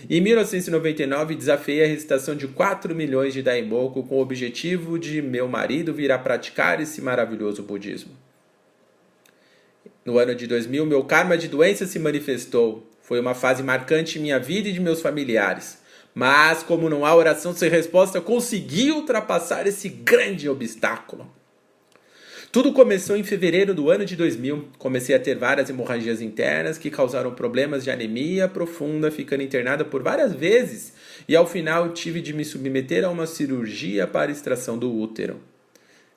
Em 0.10 0.22
1999, 0.22 1.36
desafiei 1.36 1.84
a 1.84 1.88
recitação 1.88 2.36
de 2.36 2.48
4 2.48 2.95
milhões 2.95 3.34
de 3.34 3.41
Daimoku 3.41 4.04
com 4.04 4.15
o 4.15 4.22
objetivo 4.22 4.98
de 4.98 5.22
meu 5.22 5.48
marido 5.48 5.93
vir 5.93 6.12
a 6.12 6.17
praticar 6.17 6.80
esse 6.80 7.02
maravilhoso 7.02 7.63
budismo. 7.63 8.12
No 10.06 10.17
ano 10.17 10.34
de 10.34 10.48
2000, 10.48 10.86
meu 10.86 11.04
karma 11.04 11.38
de 11.38 11.48
doença 11.48 11.86
se 11.86 12.00
manifestou. 12.00 12.88
Foi 13.10 13.19
uma 13.19 13.34
fase 13.34 13.63
marcante 13.63 14.19
em 14.19 14.22
minha 14.22 14.38
vida 14.38 14.69
e 14.69 14.72
de 14.72 14.80
meus 14.80 15.02
familiares. 15.02 15.80
Mas, 16.13 16.62
como 16.62 16.88
não 16.88 17.04
há 17.04 17.15
oração 17.15 17.52
sem 17.56 17.67
resposta, 17.67 18.22
consegui 18.22 18.91
ultrapassar 18.91 19.65
esse 19.65 19.89
grande 19.89 20.48
obstáculo. 20.48 21.28
Tudo 22.52 22.72
começou 22.72 23.17
em 23.17 23.24
fevereiro 23.24 23.74
do 23.74 23.89
ano 23.89 24.06
de 24.06 24.15
2000. 24.15 24.69
Comecei 24.78 25.15
a 25.15 25.19
ter 25.19 25.36
várias 25.36 25.72
hemorragias 25.72 26.22
internas 26.22 26.78
que 26.78 26.91
causaram 26.91 27.34
problemas 27.34 27.84
de 27.84 27.89
anemia 27.89 28.48
profunda, 28.48 29.10
ficando 29.10 29.41
internada 29.41 29.84
por 29.84 30.04
várias 30.04 30.32
vezes, 30.32 30.93
e 31.28 31.36
ao 31.36 31.48
final 31.48 31.89
tive 31.93 32.22
de 32.22 32.32
me 32.32 32.45
submeter 32.45 33.04
a 33.04 33.10
uma 33.10 33.26
cirurgia 33.26 34.06
para 34.06 34.32
extração 34.32 34.78
do 34.78 34.95
útero. 34.95 35.41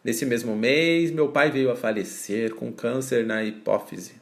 Nesse 0.05 0.26
mesmo 0.26 0.55
mês, 0.55 1.11
meu 1.11 1.28
pai 1.28 1.50
veio 1.50 1.70
a 1.70 1.74
falecer 1.74 2.55
com 2.55 2.70
câncer 2.70 3.24
na 3.24 3.42
hipófise. 3.42 4.20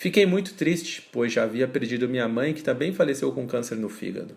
Fiquei 0.00 0.24
muito 0.24 0.54
triste, 0.54 1.06
pois 1.12 1.30
já 1.30 1.42
havia 1.42 1.68
perdido 1.68 2.08
minha 2.08 2.26
mãe, 2.26 2.54
que 2.54 2.62
também 2.62 2.90
faleceu 2.90 3.30
com 3.32 3.46
câncer 3.46 3.74
no 3.74 3.90
fígado. 3.90 4.34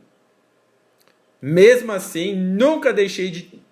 Mesmo 1.42 1.94
assim, 1.94 2.36
nunca 2.36 2.92
deixei 2.92 3.30
de 3.30 3.64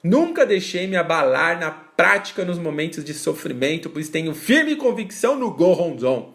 nunca 0.00 0.46
deixei 0.46 0.86
me 0.86 0.94
abalar 0.94 1.58
na 1.58 1.72
prática 1.72 2.44
nos 2.44 2.56
momentos 2.56 3.02
de 3.04 3.12
sofrimento, 3.14 3.90
pois 3.90 4.08
tenho 4.08 4.32
firme 4.32 4.76
convicção 4.76 5.36
no 5.36 5.50
Gohonzon. 5.50 6.34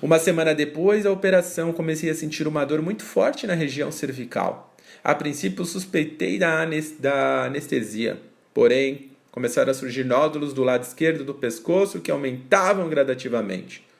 Uma 0.00 0.20
semana 0.20 0.54
depois 0.54 1.02
da 1.02 1.10
operação, 1.10 1.72
comecei 1.72 2.08
a 2.08 2.14
sentir 2.14 2.46
uma 2.46 2.64
dor 2.64 2.80
muito 2.80 3.02
forte 3.02 3.44
na 3.44 3.54
região 3.54 3.90
cervical. 3.90 4.72
A 5.02 5.16
princípio 5.16 5.64
suspeitei 5.64 6.38
da, 6.38 6.64
da 7.00 7.46
anestesia, 7.46 8.22
porém 8.54 9.10
começaram 9.32 9.72
a 9.72 9.74
surgir 9.74 10.04
nódulos 10.04 10.54
do 10.54 10.62
lado 10.62 10.84
esquerdo 10.84 11.24
do 11.24 11.34
pescoço 11.34 12.00
que 12.00 12.10
aumentavam 12.12 12.88
gradativamente. 12.88 13.90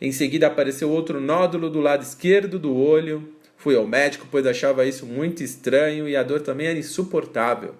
Em 0.00 0.12
seguida 0.12 0.46
apareceu 0.46 0.90
outro 0.90 1.20
nódulo 1.20 1.70
do 1.70 1.80
lado 1.80 2.02
esquerdo 2.02 2.58
do 2.58 2.76
olho. 2.76 3.32
Fui 3.56 3.74
ao 3.74 3.86
médico, 3.86 4.26
pois 4.30 4.46
achava 4.46 4.84
isso 4.84 5.06
muito 5.06 5.42
estranho 5.42 6.08
e 6.08 6.14
a 6.16 6.22
dor 6.22 6.40
também 6.40 6.66
era 6.66 6.78
insuportável. 6.78 7.74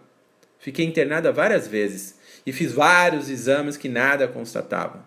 Fiquei 0.58 0.84
internada 0.84 1.30
várias 1.30 1.68
vezes 1.68 2.18
e 2.46 2.52
fiz 2.52 2.72
vários 2.72 3.28
exames 3.28 3.76
que 3.76 3.88
nada 3.88 4.26
constatavam. 4.26 5.02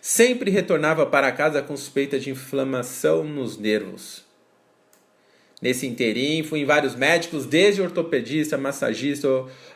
Sempre 0.00 0.50
retornava 0.50 1.06
para 1.06 1.32
casa 1.32 1.62
com 1.62 1.76
suspeita 1.76 2.18
de 2.18 2.30
inflamação 2.30 3.24
nos 3.24 3.58
nervos. 3.58 4.24
Nesse 5.60 5.86
interim, 5.86 6.42
fui 6.42 6.60
em 6.60 6.64
vários 6.64 6.94
médicos, 6.94 7.46
desde 7.46 7.80
ortopedista, 7.80 8.58
massagista, 8.58 9.28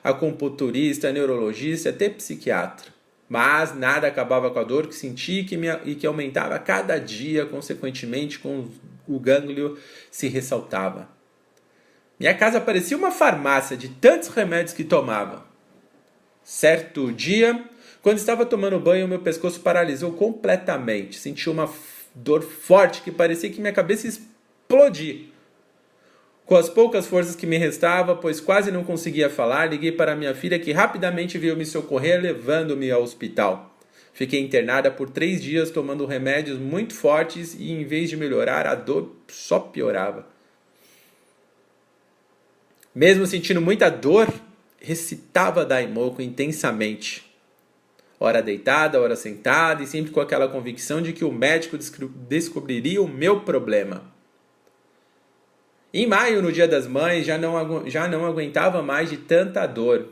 acupunturista, 0.04 1.10
neurologista 1.10 1.88
até 1.88 2.08
psiquiatra. 2.10 2.99
Mas 3.30 3.72
nada 3.76 4.08
acabava 4.08 4.50
com 4.50 4.58
a 4.58 4.64
dor 4.64 4.88
que 4.88 4.94
senti 4.94 5.44
que 5.44 5.56
me, 5.56 5.68
e 5.84 5.94
que 5.94 6.04
aumentava 6.04 6.58
cada 6.58 6.98
dia, 6.98 7.46
consequentemente, 7.46 8.40
com 8.40 8.68
o 9.06 9.20
gânglio 9.20 9.78
se 10.10 10.26
ressaltava. 10.26 11.08
Minha 12.18 12.34
casa 12.34 12.60
parecia 12.60 12.96
uma 12.96 13.12
farmácia 13.12 13.76
de 13.76 13.88
tantos 13.88 14.30
remédios 14.30 14.74
que 14.74 14.82
tomava. 14.82 15.46
Certo 16.42 17.12
dia, 17.12 17.64
quando 18.02 18.18
estava 18.18 18.44
tomando 18.44 18.80
banho, 18.80 19.06
meu 19.06 19.20
pescoço 19.20 19.60
paralisou 19.60 20.12
completamente. 20.14 21.16
Senti 21.16 21.48
uma 21.48 21.72
dor 22.12 22.42
forte 22.42 23.00
que 23.00 23.12
parecia 23.12 23.48
que 23.48 23.60
minha 23.60 23.72
cabeça 23.72 24.08
explodir. 24.08 25.26
Com 26.50 26.56
as 26.56 26.68
poucas 26.68 27.06
forças 27.06 27.36
que 27.36 27.46
me 27.46 27.56
restava, 27.56 28.16
pois 28.16 28.40
quase 28.40 28.72
não 28.72 28.82
conseguia 28.82 29.30
falar, 29.30 29.66
liguei 29.66 29.92
para 29.92 30.16
minha 30.16 30.34
filha 30.34 30.58
que 30.58 30.72
rapidamente 30.72 31.38
veio 31.38 31.56
me 31.56 31.64
socorrer, 31.64 32.20
levando-me 32.20 32.90
ao 32.90 33.04
hospital. 33.04 33.78
Fiquei 34.12 34.40
internada 34.40 34.90
por 34.90 35.08
três 35.08 35.40
dias 35.40 35.70
tomando 35.70 36.06
remédios 36.06 36.58
muito 36.58 36.92
fortes 36.92 37.54
e, 37.54 37.70
em 37.70 37.84
vez 37.84 38.10
de 38.10 38.16
melhorar, 38.16 38.66
a 38.66 38.74
dor 38.74 39.14
só 39.28 39.60
piorava. 39.60 40.26
Mesmo 42.92 43.28
sentindo 43.28 43.60
muita 43.60 43.88
dor, 43.88 44.26
recitava 44.80 45.64
Daimoku 45.64 46.20
intensamente. 46.20 47.32
Ora 48.18 48.42
deitada, 48.42 49.00
ora 49.00 49.14
sentada, 49.14 49.84
e 49.84 49.86
sempre 49.86 50.10
com 50.10 50.20
aquela 50.20 50.48
convicção 50.48 51.00
de 51.00 51.12
que 51.12 51.24
o 51.24 51.30
médico 51.30 51.78
descobriria 52.28 53.00
o 53.00 53.06
meu 53.06 53.42
problema. 53.42 54.18
Em 55.92 56.06
maio, 56.06 56.40
no 56.40 56.52
Dia 56.52 56.68
das 56.68 56.86
Mães, 56.86 57.26
já 57.26 57.36
não, 57.36 57.88
já 57.88 58.06
não 58.06 58.24
aguentava 58.24 58.82
mais 58.82 59.10
de 59.10 59.16
tanta 59.16 59.66
dor. 59.66 60.08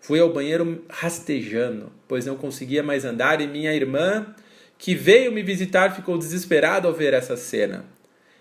Fui 0.00 0.20
ao 0.20 0.32
banheiro 0.32 0.84
rastejando, 0.88 1.90
pois 2.06 2.26
não 2.26 2.36
conseguia 2.36 2.82
mais 2.82 3.04
andar, 3.04 3.40
e 3.40 3.46
minha 3.46 3.72
irmã, 3.74 4.34
que 4.76 4.94
veio 4.94 5.32
me 5.32 5.42
visitar, 5.42 5.94
ficou 5.94 6.18
desesperada 6.18 6.86
ao 6.86 6.94
ver 6.94 7.14
essa 7.14 7.36
cena. 7.36 7.84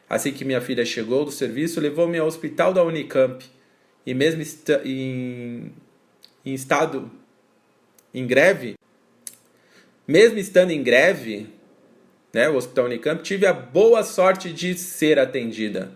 Assim 0.10 0.32
que 0.32 0.46
minha 0.46 0.62
filha 0.62 0.86
chegou 0.86 1.26
do 1.26 1.32
serviço, 1.32 1.80
levou-me 1.80 2.18
ao 2.18 2.28
hospital 2.28 2.74
da 2.74 2.84
Unicamp. 2.84 3.44
E 4.06 4.14
mesmo 4.14 4.42
em, 4.86 5.72
em 6.46 6.54
estado 6.54 7.10
em 8.14 8.26
greve, 8.26 8.76
mesmo 10.08 10.40
estando 10.40 10.72
em 10.72 10.82
greve, 10.82 11.48
né, 12.34 12.48
o 12.50 12.56
Hospital 12.56 12.86
Unicamp, 12.86 13.22
tive 13.22 13.46
a 13.46 13.54
boa 13.54 14.04
sorte 14.04 14.52
de 14.54 14.78
ser 14.78 15.20
atendida. 15.20 15.92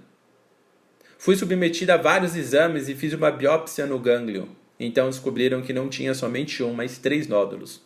Fui 1.24 1.36
submetida 1.36 1.94
a 1.94 1.98
vários 1.98 2.36
exames 2.36 2.90
e 2.90 2.96
fiz 2.96 3.14
uma 3.14 3.30
biópsia 3.30 3.86
no 3.86 4.00
gânglio. 4.00 4.50
Então 4.80 5.08
descobriram 5.08 5.62
que 5.62 5.72
não 5.72 5.88
tinha 5.88 6.16
somente 6.16 6.64
um, 6.64 6.74
mas 6.74 6.98
três 6.98 7.28
nódulos. 7.28 7.80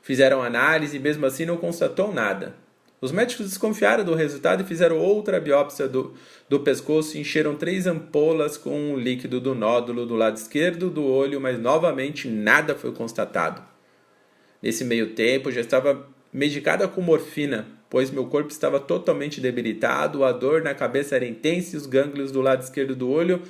Fizeram 0.00 0.42
análise 0.42 0.96
e 0.96 0.98
mesmo 0.98 1.26
assim 1.26 1.44
não 1.44 1.58
constatou 1.58 2.14
nada. 2.14 2.54
Os 2.98 3.12
médicos 3.12 3.46
desconfiaram 3.46 4.02
do 4.04 4.14
resultado 4.14 4.62
e 4.62 4.66
fizeram 4.66 4.96
outra 4.96 5.38
biópsia 5.38 5.86
do, 5.86 6.14
do 6.48 6.60
pescoço 6.60 7.14
e 7.14 7.20
encheram 7.20 7.54
três 7.56 7.86
ampolas 7.86 8.56
com 8.56 8.94
o 8.94 8.98
líquido 8.98 9.38
do 9.38 9.54
nódulo 9.54 10.06
do 10.06 10.16
lado 10.16 10.38
esquerdo 10.38 10.88
do 10.88 11.04
olho, 11.04 11.38
mas 11.38 11.58
novamente 11.58 12.26
nada 12.26 12.74
foi 12.74 12.92
constatado. 12.92 13.62
Nesse 14.62 14.82
meio 14.82 15.10
tempo, 15.10 15.52
já 15.52 15.60
estava 15.60 16.08
medicada 16.32 16.88
com 16.88 17.00
morfina, 17.00 17.66
pois 17.90 18.10
meu 18.10 18.26
corpo 18.26 18.50
estava 18.50 18.80
totalmente 18.80 19.40
debilitado, 19.40 20.24
a 20.24 20.32
dor 20.32 20.62
na 20.62 20.74
cabeça 20.74 21.14
era 21.14 21.26
intensa 21.26 21.76
e 21.76 21.78
os 21.78 21.86
gânglios 21.86 22.32
do 22.32 22.40
lado 22.40 22.62
esquerdo 22.62 22.96
do 22.96 23.10
olho 23.10 23.42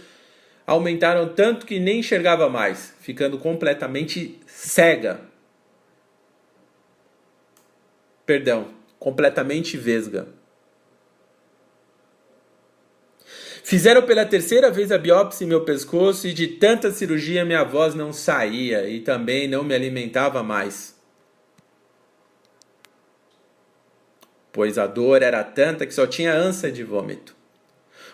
aumentaram 0.66 1.28
tanto 1.28 1.66
que 1.66 1.78
nem 1.78 2.00
enxergava 2.00 2.48
mais, 2.48 2.94
ficando 3.00 3.38
completamente 3.38 4.40
cega. 4.46 5.20
Perdão, 8.24 8.68
completamente 8.98 9.76
vesga. 9.76 10.28
Fizeram 13.64 14.02
pela 14.02 14.26
terceira 14.26 14.70
vez 14.70 14.90
a 14.90 14.98
biópsia 14.98 15.44
em 15.44 15.48
meu 15.48 15.64
pescoço 15.64 16.26
e 16.26 16.32
de 16.32 16.46
tanta 16.46 16.90
cirurgia 16.90 17.44
minha 17.44 17.64
voz 17.64 17.94
não 17.94 18.12
saía 18.12 18.88
e 18.88 19.00
também 19.00 19.46
não 19.48 19.62
me 19.62 19.74
alimentava 19.74 20.42
mais. 20.42 21.00
Pois 24.52 24.78
a 24.78 24.86
dor 24.86 25.22
era 25.22 25.42
tanta 25.42 25.86
que 25.86 25.94
só 25.94 26.06
tinha 26.06 26.34
ânsia 26.34 26.70
de 26.70 26.84
vômito. 26.84 27.34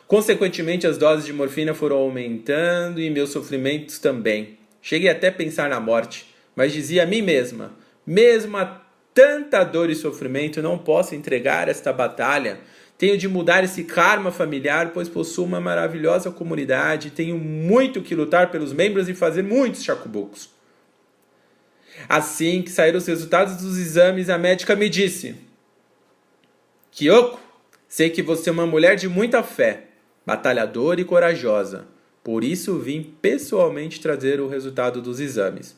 Consequentemente, 0.06 0.86
as 0.86 0.96
doses 0.96 1.26
de 1.26 1.32
morfina 1.32 1.74
foram 1.74 1.96
aumentando 1.96 3.00
e 3.00 3.10
meus 3.10 3.30
sofrimentos 3.30 3.98
também. 3.98 4.56
Cheguei 4.80 5.10
até 5.10 5.28
a 5.28 5.32
pensar 5.32 5.68
na 5.68 5.80
morte, 5.80 6.32
mas 6.56 6.72
dizia 6.72 7.02
a 7.02 7.06
mim 7.06 7.20
mesma, 7.20 7.72
mesmo 8.06 8.56
tanta 9.12 9.64
dor 9.64 9.90
e 9.90 9.94
sofrimento, 9.94 10.62
não 10.62 10.78
posso 10.78 11.14
entregar 11.14 11.68
esta 11.68 11.92
batalha. 11.92 12.60
Tenho 12.96 13.18
de 13.18 13.28
mudar 13.28 13.62
esse 13.62 13.84
karma 13.84 14.30
familiar, 14.32 14.92
pois 14.94 15.08
possuo 15.08 15.44
uma 15.44 15.60
maravilhosa 15.60 16.30
comunidade. 16.30 17.10
Tenho 17.10 17.36
muito 17.36 18.00
que 18.00 18.14
lutar 18.14 18.50
pelos 18.50 18.72
membros 18.72 19.08
e 19.08 19.14
fazer 19.14 19.42
muitos 19.42 19.84
chacubucos. 19.84 20.50
Assim 22.08 22.62
que 22.62 22.70
saíram 22.70 22.98
os 22.98 23.06
resultados 23.06 23.56
dos 23.56 23.76
exames, 23.76 24.30
a 24.30 24.38
médica 24.38 24.74
me 24.74 24.88
disse: 24.88 25.34
Kyoko, 26.98 27.38
sei 27.86 28.10
que 28.10 28.24
você 28.24 28.50
é 28.50 28.52
uma 28.52 28.66
mulher 28.66 28.96
de 28.96 29.08
muita 29.08 29.40
fé, 29.40 29.84
batalhadora 30.26 31.00
e 31.00 31.04
corajosa. 31.04 31.86
Por 32.24 32.42
isso 32.42 32.76
vim 32.76 33.14
pessoalmente 33.22 34.00
trazer 34.00 34.40
o 34.40 34.48
resultado 34.48 35.00
dos 35.00 35.20
exames. 35.20 35.76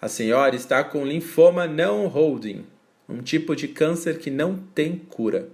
A 0.00 0.08
senhora 0.08 0.56
está 0.56 0.82
com 0.82 1.04
linfoma 1.04 1.66
não 1.66 2.06
Hodgkin, 2.06 2.64
um 3.06 3.20
tipo 3.20 3.54
de 3.54 3.68
câncer 3.68 4.18
que 4.18 4.30
não 4.30 4.56
tem 4.74 4.96
cura. 4.96 5.50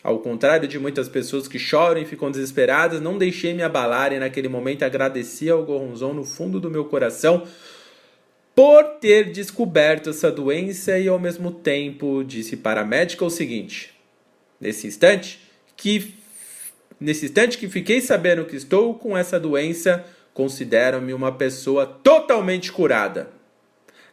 Ao 0.00 0.20
contrário 0.20 0.68
de 0.68 0.78
muitas 0.78 1.08
pessoas 1.08 1.48
que 1.48 1.58
choram 1.58 2.00
e 2.00 2.06
ficam 2.06 2.30
desesperadas, 2.30 3.00
não 3.00 3.18
deixei 3.18 3.52
me 3.52 3.64
abalar 3.64 4.12
e 4.12 4.20
naquele 4.20 4.48
momento 4.48 4.84
agradeci 4.84 5.50
ao 5.50 5.64
Goronzon 5.64 6.12
no 6.12 6.22
fundo 6.22 6.60
do 6.60 6.70
meu 6.70 6.84
coração 6.84 7.44
por 8.54 8.84
ter 9.00 9.32
descoberto 9.32 10.10
essa 10.10 10.30
doença 10.30 10.98
e 10.98 11.08
ao 11.08 11.18
mesmo 11.18 11.50
tempo 11.50 12.22
disse 12.22 12.56
para 12.56 12.82
a 12.82 12.84
médica 12.84 13.24
o 13.24 13.30
seguinte: 13.30 13.92
nesse 14.60 14.86
instante 14.86 15.40
que 15.76 16.14
nesse 17.00 17.26
instante 17.26 17.58
que 17.58 17.68
fiquei 17.68 18.00
sabendo 18.00 18.44
que 18.44 18.56
estou 18.56 18.94
com 18.94 19.16
essa 19.16 19.38
doença, 19.38 20.04
considero-me 20.32 21.12
uma 21.12 21.32
pessoa 21.32 21.84
totalmente 21.84 22.70
curada. 22.70 23.30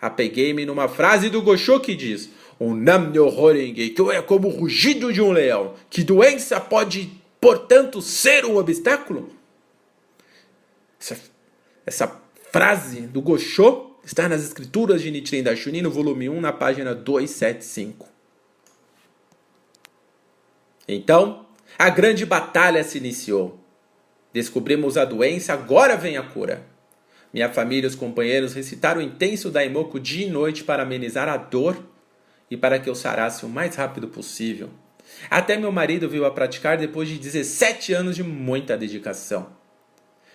Apeguei-me 0.01 0.65
numa 0.65 0.87
frase 0.87 1.29
do 1.29 1.41
Gosho 1.41 1.79
que 1.79 1.95
diz: 1.95 2.31
"O 2.57 2.73
namnyo 2.73 3.31
que 3.73 3.95
é 4.11 4.21
como 4.21 4.47
o 4.47 4.51
rugido 4.51 5.13
de 5.13 5.21
um 5.21 5.31
leão. 5.31 5.75
Que 5.89 6.03
doença 6.03 6.59
pode, 6.59 7.11
portanto, 7.39 8.01
ser 8.01 8.43
um 8.43 8.57
obstáculo?" 8.57 9.29
Essa, 10.99 11.19
essa 11.85 12.21
frase 12.51 13.01
do 13.01 13.21
Gosho 13.21 13.90
está 14.03 14.27
nas 14.27 14.43
escrituras 14.43 15.01
de 15.01 15.11
Nichiren 15.11 15.43
Daishonin, 15.43 15.81
no 15.81 15.91
volume 15.91 16.29
1, 16.29 16.41
na 16.41 16.51
página 16.51 16.93
275. 16.93 18.07
Então, 20.87 21.45
a 21.77 21.89
grande 21.89 22.25
batalha 22.25 22.83
se 22.83 22.97
iniciou. 22.97 23.59
Descobrimos 24.33 24.97
a 24.97 25.05
doença, 25.05 25.53
agora 25.53 25.95
vem 25.95 26.17
a 26.17 26.23
cura. 26.23 26.65
Minha 27.33 27.49
família 27.49 27.87
e 27.87 27.89
os 27.89 27.95
companheiros 27.95 28.53
recitaram 28.53 28.99
o 28.99 29.03
intenso 29.03 29.49
Daimoku 29.49 29.99
dia 29.99 30.27
e 30.27 30.29
noite 30.29 30.63
para 30.63 30.83
amenizar 30.83 31.29
a 31.29 31.37
dor 31.37 31.81
e 32.49 32.57
para 32.57 32.79
que 32.79 32.89
eu 32.89 32.95
sarasse 32.95 33.45
o 33.45 33.49
mais 33.49 33.75
rápido 33.75 34.07
possível. 34.09 34.69
Até 35.29 35.57
meu 35.57 35.71
marido 35.71 36.09
veio 36.09 36.25
a 36.25 36.31
praticar 36.31 36.77
depois 36.77 37.07
de 37.07 37.17
17 37.17 37.93
anos 37.93 38.15
de 38.15 38.23
muita 38.23 38.77
dedicação. 38.77 39.60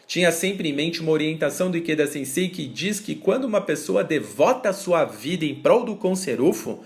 Tinha 0.06 0.30
sempre 0.30 0.68
em 0.68 0.72
mente 0.72 1.00
uma 1.00 1.12
orientação 1.12 1.70
do 1.70 1.76
Ikeda 1.76 2.06
Sensei 2.06 2.48
que 2.48 2.66
diz 2.66 3.00
que 3.00 3.14
quando 3.14 3.44
uma 3.44 3.60
pessoa 3.60 4.04
devota 4.04 4.72
sua 4.72 5.04
vida 5.04 5.44
em 5.44 5.54
prol 5.54 5.84
do 5.84 5.96
conserufo 5.96 6.84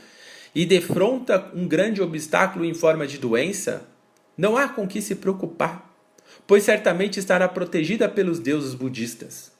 e 0.54 0.64
defronta 0.64 1.50
um 1.54 1.68
grande 1.68 2.00
obstáculo 2.00 2.64
em 2.64 2.74
forma 2.74 3.06
de 3.06 3.18
doença, 3.18 3.86
não 4.36 4.56
há 4.56 4.68
com 4.68 4.88
que 4.88 5.02
se 5.02 5.14
preocupar 5.16 5.90
pois 6.46 6.64
certamente 6.64 7.20
estará 7.20 7.48
protegida 7.48 8.08
pelos 8.08 8.40
deuses 8.40 8.74
budistas. 8.74 9.52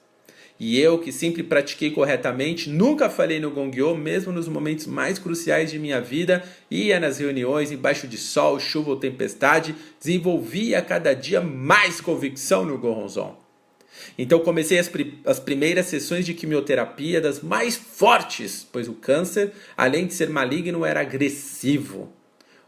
E 0.59 0.77
eu, 0.77 0.99
que 0.99 1.11
sempre 1.11 1.41
pratiquei 1.41 1.89
corretamente, 1.89 2.69
nunca 2.69 3.09
falei 3.09 3.39
no 3.39 3.49
Gongyo, 3.49 3.95
mesmo 3.95 4.31
nos 4.31 4.47
momentos 4.47 4.85
mais 4.85 5.17
cruciais 5.17 5.71
de 5.71 5.79
minha 5.79 5.99
vida, 5.99 6.43
ia 6.69 6.99
nas 6.99 7.17
reuniões 7.17 7.71
embaixo 7.71 8.07
de 8.07 8.17
sol, 8.17 8.59
chuva 8.59 8.91
ou 8.91 8.95
tempestade, 8.97 9.73
desenvolvia 9.99 10.81
cada 10.81 11.13
dia 11.13 11.41
mais 11.41 11.99
convicção 11.99 12.63
no 12.65 12.77
Goronzon. 12.77 13.40
Então 14.17 14.39
comecei 14.39 14.79
as, 14.79 14.89
as 15.25 15.39
primeiras 15.39 15.87
sessões 15.87 16.25
de 16.25 16.33
quimioterapia 16.33 17.21
das 17.21 17.41
mais 17.41 17.75
fortes, 17.75 18.67
pois 18.71 18.87
o 18.87 18.93
câncer, 18.93 19.51
além 19.75 20.07
de 20.07 20.13
ser 20.13 20.29
maligno, 20.29 20.85
era 20.85 21.01
agressivo. 21.01 22.11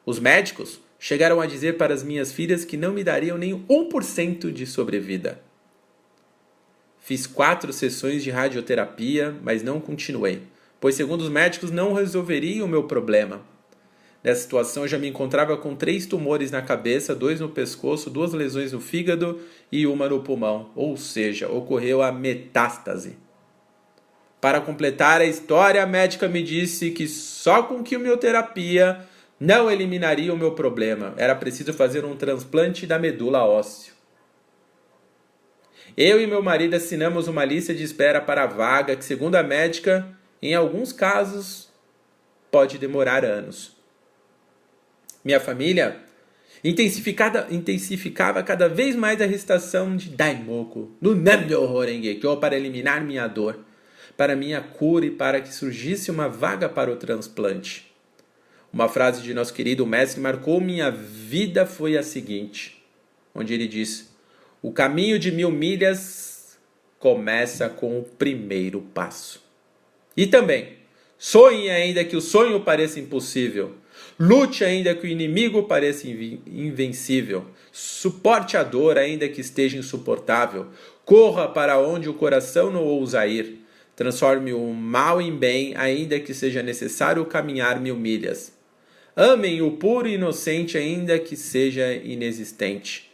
Os 0.06 0.20
médicos 0.20 0.80
chegaram 1.00 1.42
a 1.42 1.46
dizer 1.46 1.78
para 1.78 1.94
as 1.94 2.04
minhas 2.04 2.32
filhas 2.32 2.64
que 2.66 2.78
não 2.78 2.94
me 2.94 3.04
dariam 3.04 3.38
nem 3.38 3.54
1% 3.54 4.52
de 4.52 4.66
sobrevida. 4.66 5.42
Fiz 7.00 7.28
quatro 7.28 7.74
sessões 7.74 8.24
de 8.24 8.32
radioterapia, 8.32 9.36
mas 9.44 9.62
não 9.62 9.82
continuei, 9.82 10.44
pois, 10.80 10.96
segundo 10.96 11.22
os 11.22 11.30
médicos, 11.30 11.70
não 11.70 11.94
resolveria 11.94 12.64
o 12.64 12.68
meu 12.68 12.84
problema. 12.84 13.42
Nessa 14.24 14.42
situação, 14.42 14.84
eu 14.84 14.88
já 14.88 14.98
me 14.98 15.10
encontrava 15.10 15.58
com 15.58 15.76
três 15.76 16.06
tumores 16.06 16.50
na 16.50 16.62
cabeça, 16.62 17.14
dois 17.14 17.42
no 17.42 17.50
pescoço, 17.50 18.10
duas 18.10 18.32
lesões 18.32 18.72
no 18.72 18.80
fígado 18.80 19.42
e 19.70 19.86
uma 19.86 20.08
no 20.08 20.22
pulmão, 20.22 20.72
ou 20.76 20.96
seja, 20.96 21.50
ocorreu 21.50 22.02
a 22.02 22.10
metástase. 22.10 23.18
Para 24.40 24.62
completar 24.62 25.20
a 25.20 25.26
história, 25.26 25.84
a 25.84 25.86
médica 25.86 26.30
me 26.30 26.42
disse 26.42 26.92
que 26.92 27.08
só 27.08 27.64
com 27.64 27.84
quimioterapia 27.84 29.06
não 29.40 29.70
eliminaria 29.70 30.34
o 30.34 30.38
meu 30.38 30.54
problema. 30.54 31.14
Era 31.18 31.36
preciso 31.36 31.74
fazer 31.74 32.06
um 32.06 32.16
transplante 32.16 32.88
da 32.88 32.98
medula 32.98 33.46
óssea. 33.46 33.92
Eu 35.98 36.20
e 36.22 36.26
meu 36.26 36.42
marido 36.42 36.76
assinamos 36.76 37.28
uma 37.28 37.44
lista 37.44 37.74
de 37.74 37.84
espera 37.84 38.22
para 38.22 38.44
a 38.44 38.48
vaga 38.48 38.96
que, 38.96 39.04
segundo 39.04 39.36
a 39.36 39.44
médica, 39.44 40.08
em 40.42 40.56
alguns 40.56 40.94
casos 40.94 41.70
pode 42.50 42.78
demorar 42.78 43.26
anos. 43.26 43.83
Minha 45.24 45.40
família 45.40 45.98
intensificava 46.64 48.44
cada 48.44 48.68
vez 48.68 48.96
mais 48.96 49.22
a 49.22 49.26
recitação 49.26 49.96
de 49.96 50.10
Daimoku, 50.10 50.92
do 51.02 51.16
Namyo 51.16 51.62
Horengekyo, 51.62 52.38
para 52.38 52.56
eliminar 52.56 53.04
minha 53.04 53.28
dor, 53.28 53.60
para 54.18 54.36
minha 54.36 54.60
cura 54.62 55.06
e 55.06 55.12
para 55.12 55.40
que 55.40 55.54
surgisse 55.54 56.12
uma 56.12 56.28
vaga 56.28 56.68
para 56.68 56.92
o 56.92 56.98
transplante. 56.98 57.92
Uma 58.72 58.90
frase 58.90 59.22
de 59.22 59.34
nosso 59.34 59.54
querido 59.54 59.86
mestre 59.86 60.20
marcou 60.20 60.60
minha 60.60 60.92
vida 60.92 61.66
foi 61.66 61.96
a 61.98 62.04
seguinte, 62.04 62.84
onde 63.34 63.54
ele 63.54 63.68
diz: 63.68 64.14
"O 64.62 64.72
caminho 64.72 65.18
de 65.18 65.32
mil 65.32 65.52
milhas 65.52 66.58
começa 67.00 67.70
com 67.70 68.00
o 68.00 68.04
primeiro 68.04 68.82
passo". 68.94 69.42
E 70.18 70.28
também, 70.28 70.74
sonhe 71.18 71.70
ainda 71.70 72.04
que 72.04 72.16
o 72.16 72.22
sonho 72.22 72.60
pareça 72.62 73.00
impossível. 73.00 73.76
Lute 74.20 74.64
ainda 74.64 74.94
que 74.94 75.08
o 75.08 75.10
inimigo 75.10 75.64
pareça 75.64 76.08
invencível. 76.08 77.46
Suporte 77.72 78.56
a 78.56 78.64
dor 78.64 78.98
ainda 78.98 79.28
que 79.28 79.42
esteja 79.42 79.78
insuportável. 79.78 80.68
Corra 81.04 81.48
para 81.48 81.80
onde 81.80 82.08
o 82.08 82.14
coração 82.14 82.72
não 82.72 82.84
ousa 82.84 83.26
ir. 83.26 83.60
Transforme 83.96 84.54
o 84.54 84.74
mal 84.74 85.22
em 85.22 85.36
bem, 85.36 85.76
ainda 85.76 86.20
que 86.20 86.34
seja 86.34 86.64
necessário 86.64 87.26
caminhar 87.26 87.80
mil 87.80 87.96
milhas. 87.96 88.54
Amem 89.16 89.62
o 89.62 89.72
puro 89.72 90.08
e 90.08 90.14
inocente, 90.14 90.78
ainda 90.78 91.20
que 91.20 91.36
seja 91.36 91.94
inexistente. 91.94 93.12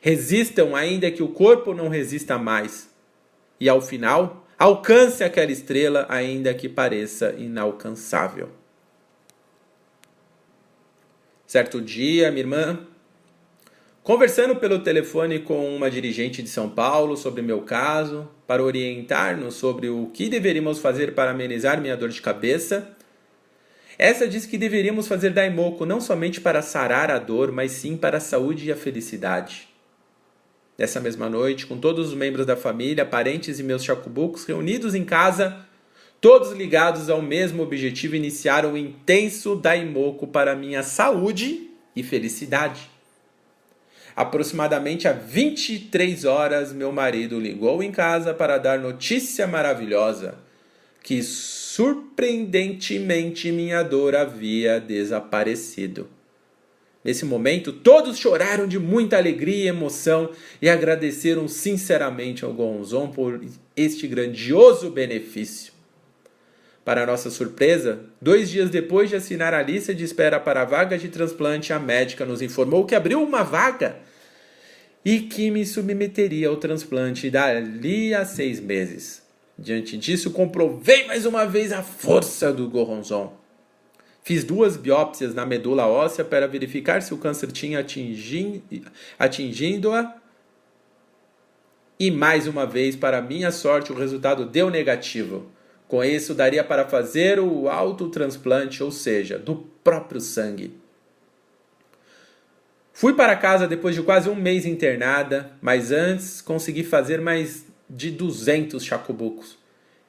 Resistam, 0.00 0.74
ainda 0.76 1.10
que 1.10 1.22
o 1.22 1.28
corpo 1.28 1.74
não 1.74 1.88
resista 1.88 2.38
mais. 2.38 2.88
E 3.58 3.68
ao 3.68 3.80
final, 3.80 4.46
alcance 4.58 5.24
aquela 5.24 5.50
estrela, 5.50 6.06
ainda 6.08 6.54
que 6.54 6.68
pareça 6.68 7.34
inalcançável. 7.36 8.59
Certo 11.50 11.80
dia, 11.80 12.30
minha 12.30 12.44
irmã, 12.44 12.78
conversando 14.04 14.54
pelo 14.54 14.78
telefone 14.84 15.40
com 15.40 15.74
uma 15.74 15.90
dirigente 15.90 16.44
de 16.44 16.48
São 16.48 16.70
Paulo 16.70 17.16
sobre 17.16 17.42
meu 17.42 17.62
caso, 17.62 18.30
para 18.46 18.62
orientar-nos 18.62 19.56
sobre 19.56 19.88
o 19.88 20.06
que 20.14 20.28
deveríamos 20.28 20.78
fazer 20.78 21.12
para 21.12 21.32
amenizar 21.32 21.80
minha 21.80 21.96
dor 21.96 22.10
de 22.10 22.22
cabeça, 22.22 22.96
essa 23.98 24.28
diz 24.28 24.46
que 24.46 24.56
deveríamos 24.56 25.08
fazer 25.08 25.30
daimoku 25.30 25.84
não 25.84 26.00
somente 26.00 26.40
para 26.40 26.62
sarar 26.62 27.10
a 27.10 27.18
dor, 27.18 27.50
mas 27.50 27.72
sim 27.72 27.96
para 27.96 28.18
a 28.18 28.20
saúde 28.20 28.66
e 28.66 28.70
a 28.70 28.76
felicidade. 28.76 29.68
Nessa 30.78 31.00
mesma 31.00 31.28
noite, 31.28 31.66
com 31.66 31.78
todos 31.78 32.10
os 32.10 32.14
membros 32.14 32.46
da 32.46 32.54
família, 32.54 33.04
parentes 33.04 33.58
e 33.58 33.64
meus 33.64 33.82
chacubucos 33.82 34.44
reunidos 34.44 34.94
em 34.94 35.04
casa, 35.04 35.66
todos 36.20 36.52
ligados 36.52 37.08
ao 37.08 37.22
mesmo 37.22 37.62
objetivo, 37.62 38.16
iniciaram 38.16 38.72
um 38.72 38.76
intenso 38.76 39.56
daimoku 39.56 40.26
para 40.26 40.54
minha 40.54 40.82
saúde 40.82 41.70
e 41.96 42.02
felicidade. 42.02 42.90
Aproximadamente 44.14 45.08
às 45.08 45.24
23 45.24 46.24
horas, 46.24 46.72
meu 46.72 46.92
marido 46.92 47.40
ligou 47.40 47.82
em 47.82 47.90
casa 47.90 48.34
para 48.34 48.58
dar 48.58 48.78
notícia 48.78 49.46
maravilhosa 49.46 50.34
que 51.02 51.22
surpreendentemente 51.22 53.50
minha 53.50 53.82
dor 53.82 54.14
havia 54.14 54.78
desaparecido. 54.78 56.06
Nesse 57.02 57.24
momento, 57.24 57.72
todos 57.72 58.18
choraram 58.18 58.66
de 58.66 58.78
muita 58.78 59.16
alegria 59.16 59.64
e 59.64 59.68
emoção 59.68 60.32
e 60.60 60.68
agradeceram 60.68 61.48
sinceramente 61.48 62.44
ao 62.44 62.52
Gonzon 62.52 63.08
por 63.08 63.40
este 63.74 64.06
grandioso 64.06 64.90
benefício. 64.90 65.69
Para 66.84 67.06
nossa 67.06 67.30
surpresa, 67.30 68.00
dois 68.20 68.48
dias 68.50 68.70
depois 68.70 69.10
de 69.10 69.16
assinar 69.16 69.52
a 69.52 69.62
lista 69.62 69.94
de 69.94 70.02
espera 70.02 70.40
para 70.40 70.62
a 70.62 70.64
vaga 70.64 70.96
de 70.96 71.08
transplante, 71.08 71.72
a 71.72 71.78
médica 71.78 72.24
nos 72.24 72.40
informou 72.40 72.86
que 72.86 72.94
abriu 72.94 73.22
uma 73.22 73.42
vaga 73.42 73.96
e 75.04 75.20
que 75.20 75.50
me 75.50 75.64
submeteria 75.66 76.48
ao 76.48 76.56
transplante 76.56 77.30
dali 77.30 78.14
a 78.14 78.24
seis 78.24 78.60
meses. 78.60 79.22
Diante 79.58 79.98
disso, 79.98 80.30
comprovei 80.30 81.06
mais 81.06 81.26
uma 81.26 81.44
vez 81.44 81.70
a 81.70 81.82
força 81.82 82.50
do 82.50 82.66
Goronzon. 82.68 83.38
Fiz 84.22 84.42
duas 84.42 84.76
biópsias 84.76 85.34
na 85.34 85.44
medula 85.44 85.86
óssea 85.86 86.24
para 86.24 86.48
verificar 86.48 87.02
se 87.02 87.12
o 87.12 87.18
câncer 87.18 87.52
tinha 87.52 87.84
atingindo-a. 89.18 90.16
E 91.98 92.10
mais 92.10 92.46
uma 92.46 92.64
vez, 92.64 92.96
para 92.96 93.20
minha 93.20 93.50
sorte, 93.50 93.92
o 93.92 93.94
resultado 93.94 94.46
deu 94.46 94.70
negativo. 94.70 95.50
Com 95.90 96.04
isso, 96.04 96.34
daria 96.34 96.62
para 96.62 96.86
fazer 96.86 97.40
o 97.40 97.68
autotransplante, 97.68 98.80
ou 98.80 98.92
seja, 98.92 99.36
do 99.36 99.56
próprio 99.82 100.20
sangue. 100.20 100.72
Fui 102.92 103.12
para 103.12 103.34
casa 103.34 103.66
depois 103.66 103.96
de 103.96 104.02
quase 104.02 104.30
um 104.30 104.36
mês 104.36 104.64
internada, 104.64 105.50
mas 105.60 105.90
antes 105.90 106.40
consegui 106.40 106.84
fazer 106.84 107.20
mais 107.20 107.66
de 107.88 108.12
200 108.12 108.84
chacobucos. 108.84 109.58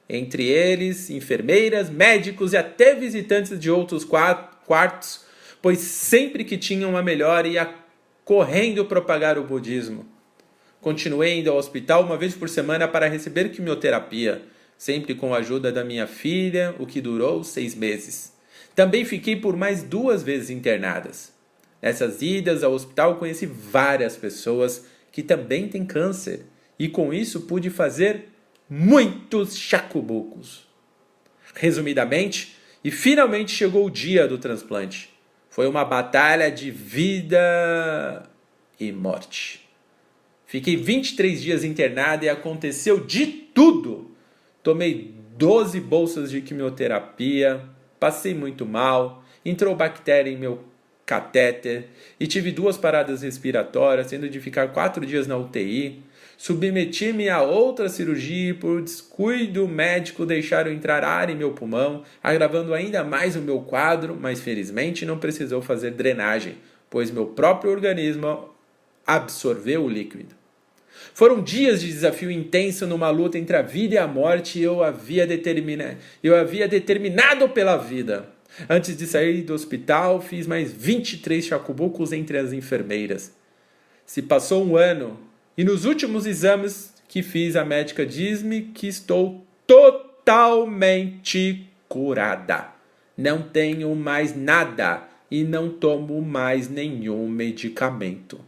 Entre 0.08 0.46
eles, 0.46 1.10
enfermeiras, 1.10 1.90
médicos 1.90 2.52
e 2.52 2.56
até 2.56 2.94
visitantes 2.94 3.58
de 3.58 3.68
outros 3.68 4.04
quartos, 4.04 5.24
pois 5.60 5.80
sempre 5.80 6.44
que 6.44 6.56
tinha 6.56 6.86
uma 6.86 7.02
melhora 7.02 7.48
ia 7.48 7.74
correndo 8.24 8.84
propagar 8.84 9.36
o 9.36 9.42
budismo. 9.42 10.06
Continuei 10.80 11.40
indo 11.40 11.50
ao 11.50 11.56
hospital 11.56 12.04
uma 12.04 12.16
vez 12.16 12.36
por 12.36 12.48
semana 12.48 12.86
para 12.86 13.08
receber 13.08 13.48
quimioterapia 13.48 14.42
sempre 14.76 15.14
com 15.14 15.34
a 15.34 15.38
ajuda 15.38 15.70
da 15.70 15.84
minha 15.84 16.06
filha, 16.06 16.74
o 16.78 16.86
que 16.86 17.00
durou 17.00 17.44
seis 17.44 17.74
meses. 17.74 18.32
Também 18.74 19.04
fiquei 19.04 19.36
por 19.36 19.56
mais 19.56 19.82
duas 19.82 20.22
vezes 20.22 20.50
internadas. 20.50 21.32
Nessas 21.80 22.22
idas 22.22 22.62
ao 22.62 22.72
hospital 22.72 23.16
conheci 23.16 23.46
várias 23.46 24.16
pessoas 24.16 24.86
que 25.10 25.22
também 25.22 25.68
têm 25.68 25.84
câncer 25.84 26.46
e 26.78 26.88
com 26.88 27.12
isso 27.12 27.42
pude 27.42 27.70
fazer 27.70 28.28
muitos 28.68 29.56
chacubucos. 29.56 30.66
Resumidamente, 31.54 32.56
e 32.84 32.90
finalmente 32.90 33.52
chegou 33.52 33.86
o 33.86 33.90
dia 33.90 34.26
do 34.26 34.38
transplante. 34.38 35.10
Foi 35.50 35.66
uma 35.68 35.84
batalha 35.84 36.50
de 36.50 36.70
vida 36.70 38.28
e 38.80 38.90
morte. 38.90 39.68
Fiquei 40.46 40.76
23 40.76 41.40
dias 41.42 41.64
internada 41.64 42.24
e 42.24 42.28
aconteceu 42.28 43.04
de 43.04 43.26
tudo 43.26 44.11
Tomei 44.62 45.12
12 45.36 45.80
bolsas 45.80 46.30
de 46.30 46.40
quimioterapia, 46.40 47.62
passei 47.98 48.32
muito 48.32 48.64
mal, 48.64 49.24
entrou 49.44 49.74
bactéria 49.74 50.30
em 50.30 50.36
meu 50.36 50.62
catéter 51.04 51.88
e 52.18 52.28
tive 52.28 52.52
duas 52.52 52.78
paradas 52.78 53.22
respiratórias, 53.22 54.06
tendo 54.06 54.28
de 54.28 54.40
ficar 54.40 54.68
quatro 54.68 55.04
dias 55.04 55.26
na 55.26 55.36
UTI. 55.36 56.02
Submeti-me 56.38 57.28
a 57.28 57.42
outra 57.42 57.88
cirurgia 57.88 58.50
e, 58.50 58.54
por 58.54 58.80
descuido 58.82 59.66
médico, 59.66 60.24
deixaram 60.24 60.72
entrar 60.72 61.04
ar 61.04 61.28
em 61.28 61.36
meu 61.36 61.52
pulmão, 61.52 62.04
agravando 62.22 62.72
ainda 62.72 63.02
mais 63.02 63.36
o 63.36 63.40
meu 63.40 63.60
quadro, 63.60 64.16
mas 64.18 64.40
felizmente 64.40 65.04
não 65.04 65.18
precisou 65.18 65.60
fazer 65.60 65.90
drenagem, 65.90 66.56
pois 66.88 67.10
meu 67.10 67.26
próprio 67.26 67.70
organismo 67.70 68.48
absorveu 69.06 69.84
o 69.84 69.88
líquido. 69.88 70.41
Foram 71.14 71.42
dias 71.42 71.80
de 71.80 71.88
desafio 71.88 72.30
intenso 72.30 72.86
numa 72.86 73.10
luta 73.10 73.38
entre 73.38 73.56
a 73.56 73.62
vida 73.62 73.94
e 73.94 73.98
a 73.98 74.06
morte 74.06 74.58
e 74.58 74.62
eu 74.62 74.82
havia, 74.82 75.26
determina... 75.26 75.98
eu 76.22 76.34
havia 76.34 76.66
determinado 76.66 77.48
pela 77.50 77.76
vida. 77.76 78.28
Antes 78.68 78.96
de 78.96 79.06
sair 79.06 79.42
do 79.42 79.54
hospital, 79.54 80.20
fiz 80.20 80.46
mais 80.46 80.72
23 80.72 81.44
chacubucos 81.44 82.12
entre 82.12 82.38
as 82.38 82.52
enfermeiras. 82.52 83.32
Se 84.06 84.22
passou 84.22 84.64
um 84.64 84.76
ano 84.76 85.18
e 85.56 85.64
nos 85.64 85.84
últimos 85.84 86.26
exames 86.26 86.94
que 87.08 87.22
fiz, 87.22 87.56
a 87.56 87.64
médica 87.64 88.06
diz-me 88.06 88.62
que 88.62 88.86
estou 88.86 89.44
totalmente 89.66 91.66
curada. 91.88 92.68
Não 93.16 93.42
tenho 93.42 93.94
mais 93.94 94.34
nada 94.34 95.06
e 95.30 95.44
não 95.44 95.68
tomo 95.68 96.20
mais 96.22 96.68
nenhum 96.68 97.28
medicamento. 97.28 98.40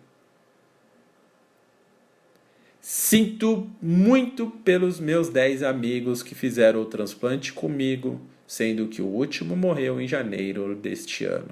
Sinto 2.87 3.67
muito 3.81 4.47
pelos 4.63 5.01
meus 5.01 5.31
10 5.31 5.63
amigos 5.63 6.23
que 6.23 6.35
fizeram 6.35 6.83
o 6.83 6.85
transplante 6.85 7.51
comigo, 7.51 8.21
sendo 8.47 8.89
que 8.89 9.01
o 9.01 9.07
último 9.07 9.57
morreu 9.57 9.99
em 9.99 10.07
janeiro 10.07 10.75
deste 10.75 11.25
ano. 11.25 11.49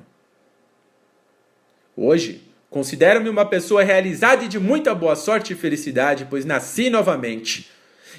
Hoje, 1.96 2.42
considero-me 2.68 3.30
uma 3.30 3.46
pessoa 3.46 3.82
realizada 3.82 4.44
e 4.44 4.48
de 4.48 4.58
muita 4.58 4.94
boa 4.94 5.16
sorte 5.16 5.54
e 5.54 5.56
felicidade, 5.56 6.26
pois 6.28 6.44
nasci 6.44 6.90
novamente 6.90 7.70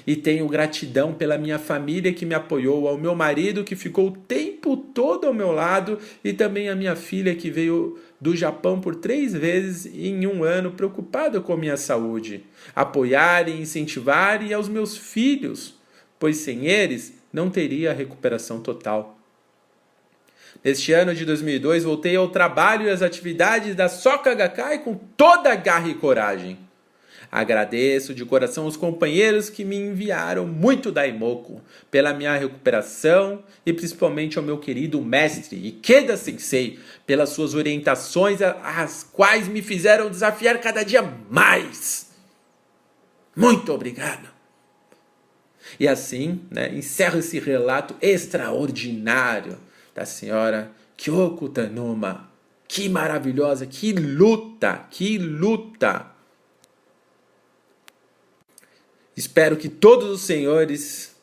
e 0.06 0.16
tenho 0.16 0.48
gratidão 0.48 1.12
pela 1.14 1.38
minha 1.38 1.58
família 1.58 2.12
que 2.12 2.26
me 2.26 2.34
apoiou, 2.34 2.88
ao 2.88 2.98
meu 2.98 3.14
marido 3.14 3.64
que 3.64 3.76
ficou 3.76 4.08
o 4.08 4.16
tempo 4.16 4.76
todo 4.76 5.26
ao 5.26 5.32
meu 5.32 5.52
lado 5.52 5.98
e 6.22 6.32
também 6.32 6.68
a 6.68 6.74
minha 6.74 6.96
filha 6.96 7.34
que 7.34 7.50
veio 7.50 7.98
do 8.24 8.34
Japão 8.34 8.80
por 8.80 8.94
três 8.94 9.34
vezes 9.34 9.84
em 9.84 10.26
um 10.26 10.42
ano, 10.42 10.72
preocupada 10.72 11.42
com 11.42 11.52
a 11.52 11.58
minha 11.58 11.76
saúde. 11.76 12.42
Apoiar 12.74 13.50
e 13.50 13.60
incentivar 13.60 14.42
e 14.42 14.54
aos 14.54 14.66
meus 14.66 14.96
filhos, 14.96 15.74
pois 16.18 16.38
sem 16.38 16.64
eles 16.66 17.12
não 17.30 17.50
teria 17.50 17.92
recuperação 17.92 18.60
total. 18.60 19.18
Neste 20.64 20.90
ano 20.94 21.14
de 21.14 21.26
2002, 21.26 21.84
voltei 21.84 22.16
ao 22.16 22.30
trabalho 22.30 22.86
e 22.86 22.90
às 22.90 23.02
atividades 23.02 23.74
da 23.74 23.90
Soka 23.90 24.32
Gakkai 24.32 24.78
com 24.78 24.94
toda 24.94 25.52
a 25.52 25.54
garra 25.54 25.88
e 25.88 25.94
coragem. 25.94 26.56
Agradeço 27.34 28.14
de 28.14 28.24
coração 28.24 28.64
os 28.64 28.76
companheiros 28.76 29.50
que 29.50 29.64
me 29.64 29.74
enviaram 29.74 30.46
muito 30.46 30.92
Daimoku 30.92 31.60
pela 31.90 32.14
minha 32.14 32.36
recuperação 32.36 33.42
e 33.66 33.72
principalmente 33.72 34.38
ao 34.38 34.44
meu 34.44 34.56
querido 34.56 35.02
mestre 35.02 35.56
Ikeda 35.56 36.16
Sensei 36.16 36.78
pelas 37.04 37.30
suas 37.30 37.52
orientações 37.52 38.40
as 38.40 39.02
quais 39.02 39.48
me 39.48 39.62
fizeram 39.62 40.08
desafiar 40.08 40.60
cada 40.60 40.84
dia 40.84 41.02
mais. 41.28 42.12
Muito 43.34 43.72
obrigado. 43.72 44.28
E 45.80 45.88
assim, 45.88 46.40
né, 46.48 46.72
encerro 46.72 47.18
esse 47.18 47.40
relato 47.40 47.96
extraordinário 48.00 49.58
da 49.92 50.06
senhora 50.06 50.70
Kyoko 50.96 51.48
Tanuma. 51.48 52.30
Que 52.68 52.88
maravilhosa, 52.88 53.66
que 53.66 53.92
luta, 53.92 54.86
que 54.88 55.18
luta 55.18 56.13
Espero 59.16 59.56
que 59.56 59.68
todos 59.68 60.10
os 60.10 60.20
senhores 60.22 61.14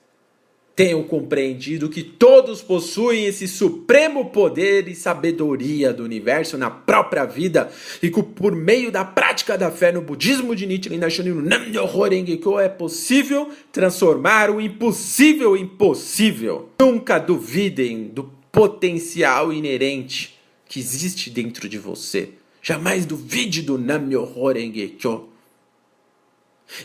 tenham 0.75 1.03
compreendido 1.03 1.89
que 1.89 2.01
todos 2.01 2.61
possuem 2.61 3.25
esse 3.25 3.47
supremo 3.47 4.29
poder 4.29 4.87
e 4.87 4.95
sabedoria 4.95 5.93
do 5.93 6.03
universo 6.03 6.57
na 6.57 6.69
própria 6.69 7.25
vida 7.25 7.69
e 8.01 8.09
que 8.09 8.23
por 8.23 8.55
meio 8.55 8.91
da 8.91 9.03
prática 9.03 9.57
da 9.57 9.69
fé 9.69 9.91
no 9.91 10.01
budismo 10.01 10.55
de 10.55 10.65
Nichiren 10.65 10.99
Daishonin 10.99 11.31
no 11.31 11.41
Nam-myoho 11.41 12.03
Renge-kyo 12.03 12.59
é 12.59 12.69
possível 12.69 13.49
transformar 13.71 14.49
o 14.49 14.61
impossível 14.61 15.57
em 15.57 15.67
possível. 15.67 16.69
Nunca 16.79 17.19
duvidem 17.19 18.05
do 18.05 18.31
potencial 18.51 19.51
inerente 19.51 20.39
que 20.65 20.79
existe 20.79 21.29
dentro 21.29 21.67
de 21.67 21.77
você. 21.77 22.29
Jamais 22.61 23.05
duvide 23.05 23.61
do 23.61 23.77
Nam-myoho 23.77 24.51
Renge-kyo. 24.51 25.30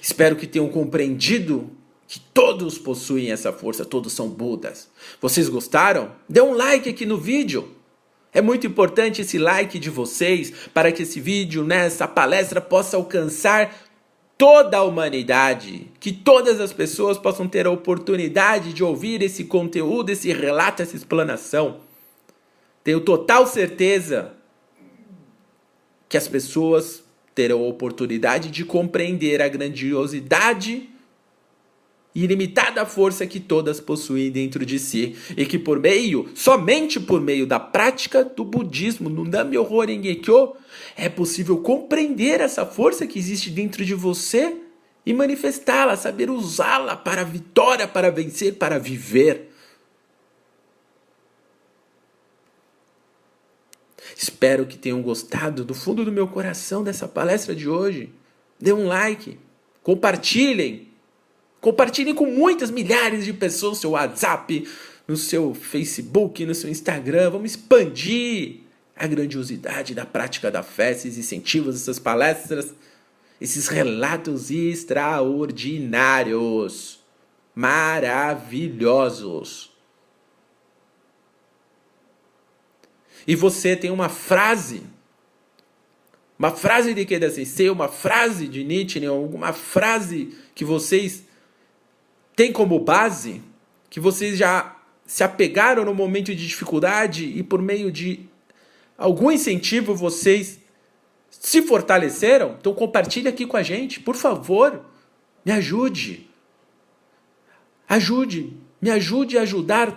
Espero 0.00 0.36
que 0.36 0.46
tenham 0.46 0.68
compreendido 0.68 1.70
que 2.08 2.20
todos 2.20 2.78
possuem 2.78 3.32
essa 3.32 3.52
força, 3.52 3.84
todos 3.84 4.12
são 4.12 4.28
Budas. 4.28 4.88
Vocês 5.20 5.48
gostaram? 5.48 6.12
Dê 6.28 6.40
um 6.40 6.52
like 6.52 6.88
aqui 6.88 7.04
no 7.04 7.18
vídeo. 7.18 7.72
É 8.32 8.40
muito 8.40 8.66
importante 8.66 9.22
esse 9.22 9.38
like 9.38 9.78
de 9.78 9.90
vocês 9.90 10.52
para 10.72 10.92
que 10.92 11.02
esse 11.02 11.20
vídeo, 11.20 11.64
nessa 11.64 12.06
palestra, 12.06 12.60
possa 12.60 12.96
alcançar 12.96 13.74
toda 14.36 14.76
a 14.76 14.82
humanidade, 14.82 15.90
que 15.98 16.12
todas 16.12 16.60
as 16.60 16.72
pessoas 16.72 17.16
possam 17.16 17.48
ter 17.48 17.66
a 17.66 17.70
oportunidade 17.70 18.72
de 18.72 18.84
ouvir 18.84 19.22
esse 19.22 19.44
conteúdo, 19.44 20.10
esse 20.10 20.30
relato, 20.32 20.82
essa 20.82 20.94
explanação. 20.94 21.80
Tenho 22.84 23.00
total 23.00 23.46
certeza 23.46 24.34
que 26.08 26.16
as 26.16 26.28
pessoas 26.28 27.02
terão 27.36 27.62
a 27.62 27.68
oportunidade 27.68 28.50
de 28.50 28.64
compreender 28.64 29.42
a 29.42 29.46
grandiosidade 29.46 30.88
e 32.14 32.24
ilimitada 32.24 32.86
força 32.86 33.26
que 33.26 33.38
todas 33.38 33.78
possuem 33.78 34.30
dentro 34.30 34.64
de 34.64 34.78
si 34.78 35.14
e 35.36 35.44
que 35.44 35.58
por 35.58 35.78
meio, 35.78 36.30
somente 36.34 36.98
por 36.98 37.20
meio 37.20 37.46
da 37.46 37.60
prática 37.60 38.24
do 38.24 38.42
budismo 38.42 39.10
no 39.10 39.22
Nam-myoho 39.22 39.80
Renge-kyo, 39.84 40.54
é 40.96 41.10
possível 41.10 41.58
compreender 41.58 42.40
essa 42.40 42.64
força 42.64 43.06
que 43.06 43.18
existe 43.18 43.50
dentro 43.50 43.84
de 43.84 43.94
você 43.94 44.56
e 45.04 45.12
manifestá-la, 45.12 45.94
saber 45.94 46.30
usá-la 46.30 46.96
para 46.96 47.20
a 47.20 47.24
vitória, 47.24 47.86
para 47.86 48.10
vencer, 48.10 48.54
para 48.54 48.78
viver. 48.78 49.45
Espero 54.16 54.64
que 54.64 54.78
tenham 54.78 55.02
gostado 55.02 55.62
do 55.62 55.74
fundo 55.74 56.02
do 56.02 56.10
meu 56.10 56.26
coração 56.26 56.82
dessa 56.82 57.06
palestra 57.06 57.54
de 57.54 57.68
hoje. 57.68 58.10
Dê 58.58 58.72
um 58.72 58.86
like, 58.86 59.38
compartilhem. 59.82 60.88
Compartilhem 61.60 62.14
com 62.14 62.24
muitas 62.24 62.70
milhares 62.70 63.26
de 63.26 63.34
pessoas 63.34 63.72
no 63.72 63.80
seu 63.80 63.90
WhatsApp, 63.90 64.66
no 65.06 65.18
seu 65.18 65.52
Facebook, 65.52 66.46
no 66.46 66.54
seu 66.54 66.70
Instagram. 66.70 67.32
Vamos 67.32 67.50
expandir 67.50 68.60
a 68.96 69.06
grandiosidade 69.06 69.94
da 69.94 70.06
prática 70.06 70.50
da 70.50 70.62
fé, 70.62 70.92
esses 70.92 71.18
incentivos, 71.18 71.76
essas 71.76 71.98
palestras, 71.98 72.74
esses 73.38 73.68
relatos 73.68 74.50
extraordinários, 74.50 77.00
maravilhosos. 77.54 79.75
E 83.26 83.34
você 83.34 83.74
tem 83.74 83.90
uma 83.90 84.08
frase, 84.08 84.82
uma 86.38 86.50
frase 86.50 86.94
de 86.94 87.04
Keda 87.04 87.28
Sensei, 87.28 87.68
uma 87.68 87.88
frase 87.88 88.46
de 88.46 88.62
Nietzsche, 88.62 89.04
alguma 89.04 89.52
frase 89.52 90.36
que 90.54 90.64
vocês 90.64 91.24
têm 92.36 92.52
como 92.52 92.78
base, 92.78 93.42
que 93.90 93.98
vocês 93.98 94.38
já 94.38 94.76
se 95.04 95.24
apegaram 95.24 95.84
no 95.84 95.94
momento 95.94 96.34
de 96.34 96.46
dificuldade 96.46 97.24
e 97.24 97.42
por 97.42 97.62
meio 97.62 97.90
de 97.90 98.28
algum 98.98 99.30
incentivo 99.30 99.94
vocês 99.94 100.60
se 101.30 101.62
fortaleceram? 101.62 102.56
Então 102.60 102.74
compartilhe 102.74 103.28
aqui 103.28 103.46
com 103.46 103.56
a 103.56 103.62
gente, 103.62 104.00
por 104.00 104.16
favor. 104.16 104.84
Me 105.44 105.52
ajude. 105.52 106.28
Ajude, 107.88 108.56
me 108.80 108.90
ajude 108.90 109.38
a 109.38 109.42
ajudar 109.42 109.96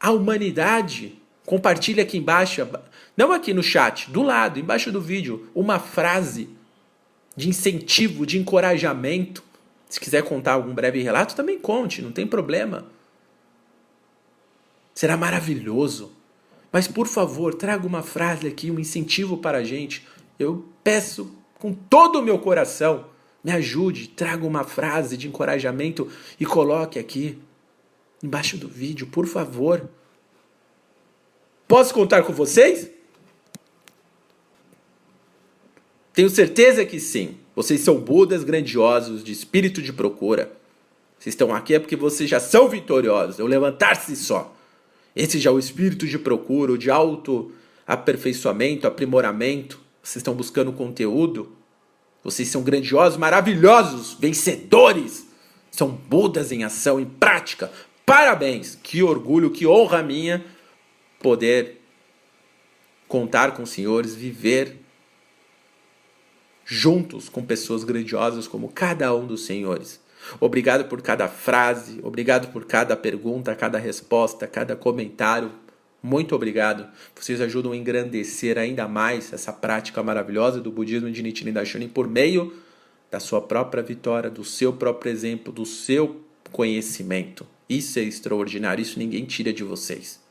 a 0.00 0.10
humanidade. 0.10 1.20
Compartilhe 1.46 2.00
aqui 2.00 2.18
embaixo, 2.18 2.68
não 3.16 3.32
aqui 3.32 3.54
no 3.54 3.62
chat, 3.62 4.10
do 4.10 4.20
lado, 4.20 4.58
embaixo 4.58 4.90
do 4.90 5.00
vídeo, 5.00 5.48
uma 5.54 5.78
frase 5.78 6.50
de 7.36 7.48
incentivo, 7.48 8.26
de 8.26 8.36
encorajamento. 8.36 9.44
Se 9.88 10.00
quiser 10.00 10.24
contar 10.24 10.54
algum 10.54 10.74
breve 10.74 11.00
relato, 11.00 11.36
também 11.36 11.56
conte, 11.56 12.02
não 12.02 12.10
tem 12.10 12.26
problema. 12.26 12.86
Será 14.92 15.16
maravilhoso. 15.16 16.12
Mas 16.72 16.88
por 16.88 17.06
favor, 17.06 17.54
traga 17.54 17.86
uma 17.86 18.02
frase 18.02 18.48
aqui, 18.48 18.70
um 18.70 18.80
incentivo 18.80 19.38
para 19.38 19.58
a 19.58 19.64
gente. 19.64 20.04
Eu 20.38 20.66
peço 20.82 21.32
com 21.60 21.72
todo 21.72 22.18
o 22.18 22.22
meu 22.22 22.40
coração, 22.40 23.06
me 23.44 23.52
ajude, 23.52 24.08
traga 24.08 24.44
uma 24.44 24.64
frase 24.64 25.16
de 25.16 25.28
encorajamento 25.28 26.10
e 26.40 26.44
coloque 26.44 26.98
aqui 26.98 27.38
embaixo 28.20 28.56
do 28.56 28.66
vídeo, 28.66 29.06
por 29.06 29.26
favor. 29.26 29.88
Posso 31.68 31.92
contar 31.92 32.22
com 32.22 32.32
vocês? 32.32 32.90
Tenho 36.12 36.30
certeza 36.30 36.84
que 36.84 37.00
sim. 37.00 37.36
Vocês 37.54 37.80
são 37.80 37.98
Budas 37.98 38.44
grandiosos 38.44 39.24
de 39.24 39.32
espírito 39.32 39.82
de 39.82 39.92
procura. 39.92 40.52
Vocês 41.18 41.34
estão 41.34 41.54
aqui 41.54 41.74
é 41.74 41.78
porque 41.78 41.96
vocês 41.96 42.30
já 42.30 42.38
são 42.38 42.68
vitoriosos. 42.68 43.38
O 43.38 43.46
levantar-se 43.46 44.14
só. 44.14 44.54
Esse 45.14 45.38
já 45.38 45.50
é 45.50 45.52
o 45.52 45.58
espírito 45.58 46.06
de 46.06 46.18
procura, 46.18 46.76
de 46.78 46.90
auto 46.90 47.52
aperfeiçoamento, 47.86 48.86
aprimoramento. 48.86 49.80
Vocês 50.02 50.16
estão 50.16 50.34
buscando 50.34 50.72
conteúdo. 50.72 51.52
Vocês 52.22 52.48
são 52.48 52.62
grandiosos, 52.62 53.18
maravilhosos, 53.18 54.16
vencedores. 54.20 55.26
São 55.70 55.90
Budas 55.90 56.52
em 56.52 56.64
ação, 56.64 57.00
em 57.00 57.04
prática. 57.04 57.72
Parabéns! 58.04 58.78
Que 58.82 59.02
orgulho, 59.02 59.50
que 59.50 59.66
honra 59.66 60.02
minha 60.02 60.44
poder 61.20 61.80
contar 63.08 63.52
com 63.52 63.62
os 63.62 63.70
senhores, 63.70 64.14
viver 64.14 64.76
juntos 66.64 67.28
com 67.28 67.44
pessoas 67.44 67.84
grandiosas 67.84 68.48
como 68.48 68.68
cada 68.68 69.14
um 69.14 69.26
dos 69.26 69.46
senhores. 69.46 70.00
Obrigado 70.40 70.88
por 70.88 71.00
cada 71.00 71.28
frase, 71.28 72.00
obrigado 72.02 72.52
por 72.52 72.64
cada 72.64 72.96
pergunta, 72.96 73.54
cada 73.54 73.78
resposta, 73.78 74.46
cada 74.46 74.74
comentário. 74.74 75.52
Muito 76.02 76.34
obrigado. 76.34 76.88
Vocês 77.14 77.40
ajudam 77.40 77.72
a 77.72 77.76
engrandecer 77.76 78.58
ainda 78.58 78.88
mais 78.88 79.32
essa 79.32 79.52
prática 79.52 80.02
maravilhosa 80.02 80.60
do 80.60 80.70
budismo 80.70 81.10
de 81.10 81.22
Nichiren 81.22 81.52
Daishonin 81.52 81.88
por 81.88 82.08
meio 82.08 82.54
da 83.10 83.20
sua 83.20 83.40
própria 83.40 83.82
vitória, 83.82 84.28
do 84.28 84.44
seu 84.44 84.72
próprio 84.72 85.10
exemplo, 85.12 85.52
do 85.52 85.64
seu 85.64 86.20
conhecimento. 86.52 87.46
Isso 87.68 87.98
é 87.98 88.02
extraordinário, 88.02 88.82
isso 88.82 88.98
ninguém 88.98 89.24
tira 89.24 89.52
de 89.52 89.64
vocês. 89.64 90.25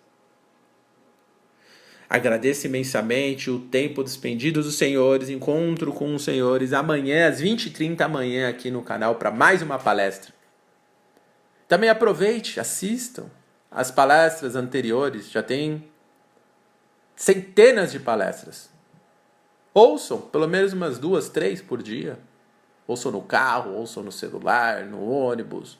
Agradeço 2.15 2.65
imensamente 2.65 3.51
o 3.51 3.59
tempo 3.59 4.01
despendido 4.01 4.63
dos 4.63 4.77
senhores. 4.77 5.27
Encontro 5.27 5.91
com 5.91 6.15
os 6.15 6.23
senhores 6.23 6.71
amanhã, 6.71 7.27
às 7.27 7.41
20h30 7.41 7.99
amanhã, 7.99 8.47
aqui 8.47 8.71
no 8.71 8.81
canal, 8.81 9.15
para 9.15 9.29
mais 9.31 9.61
uma 9.61 9.77
palestra. 9.77 10.33
Também 11.67 11.89
aproveite, 11.89 12.57
assistam 12.57 13.25
as 13.69 13.91
palestras 13.91 14.55
anteriores. 14.55 15.29
Já 15.29 15.43
tem 15.43 15.89
centenas 17.17 17.91
de 17.91 17.99
palestras. 17.99 18.69
Ouçam 19.73 20.21
pelo 20.21 20.47
menos 20.47 20.71
umas 20.71 20.97
duas, 20.97 21.27
três 21.27 21.61
por 21.61 21.83
dia. 21.83 22.17
Ouçam 22.87 23.11
no 23.11 23.21
carro, 23.23 23.73
ouçam 23.73 24.01
no 24.01 24.11
celular, 24.11 24.85
no 24.85 25.05
ônibus, 25.05 25.77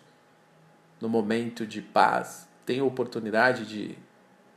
no 0.99 1.07
momento 1.07 1.65
de 1.65 1.81
paz. 1.81 2.45
Tenham 2.65 2.85
oportunidade 2.85 3.65
de 3.65 3.97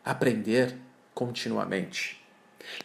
aprender 0.04 0.76
continuamente. 1.18 2.16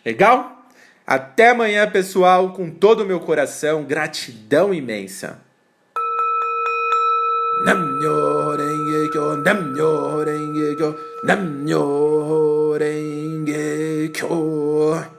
Legal? 0.03 0.65
Até 1.05 1.51
amanhã, 1.51 1.87
pessoal, 1.87 2.51
com 2.53 2.71
todo 2.71 3.03
o 3.03 3.05
meu 3.05 3.19
coração, 3.19 3.83
gratidão 3.83 4.73
imensa. 4.73 5.39
Namnyo 7.63 8.57
renge 8.57 9.11
kyo, 9.11 9.37
namnyo 9.37 10.23
renge 10.23 10.75
kyo, 10.75 10.95
namnyo 11.23 12.77
renge 12.79 14.09
kyo. 14.09 15.12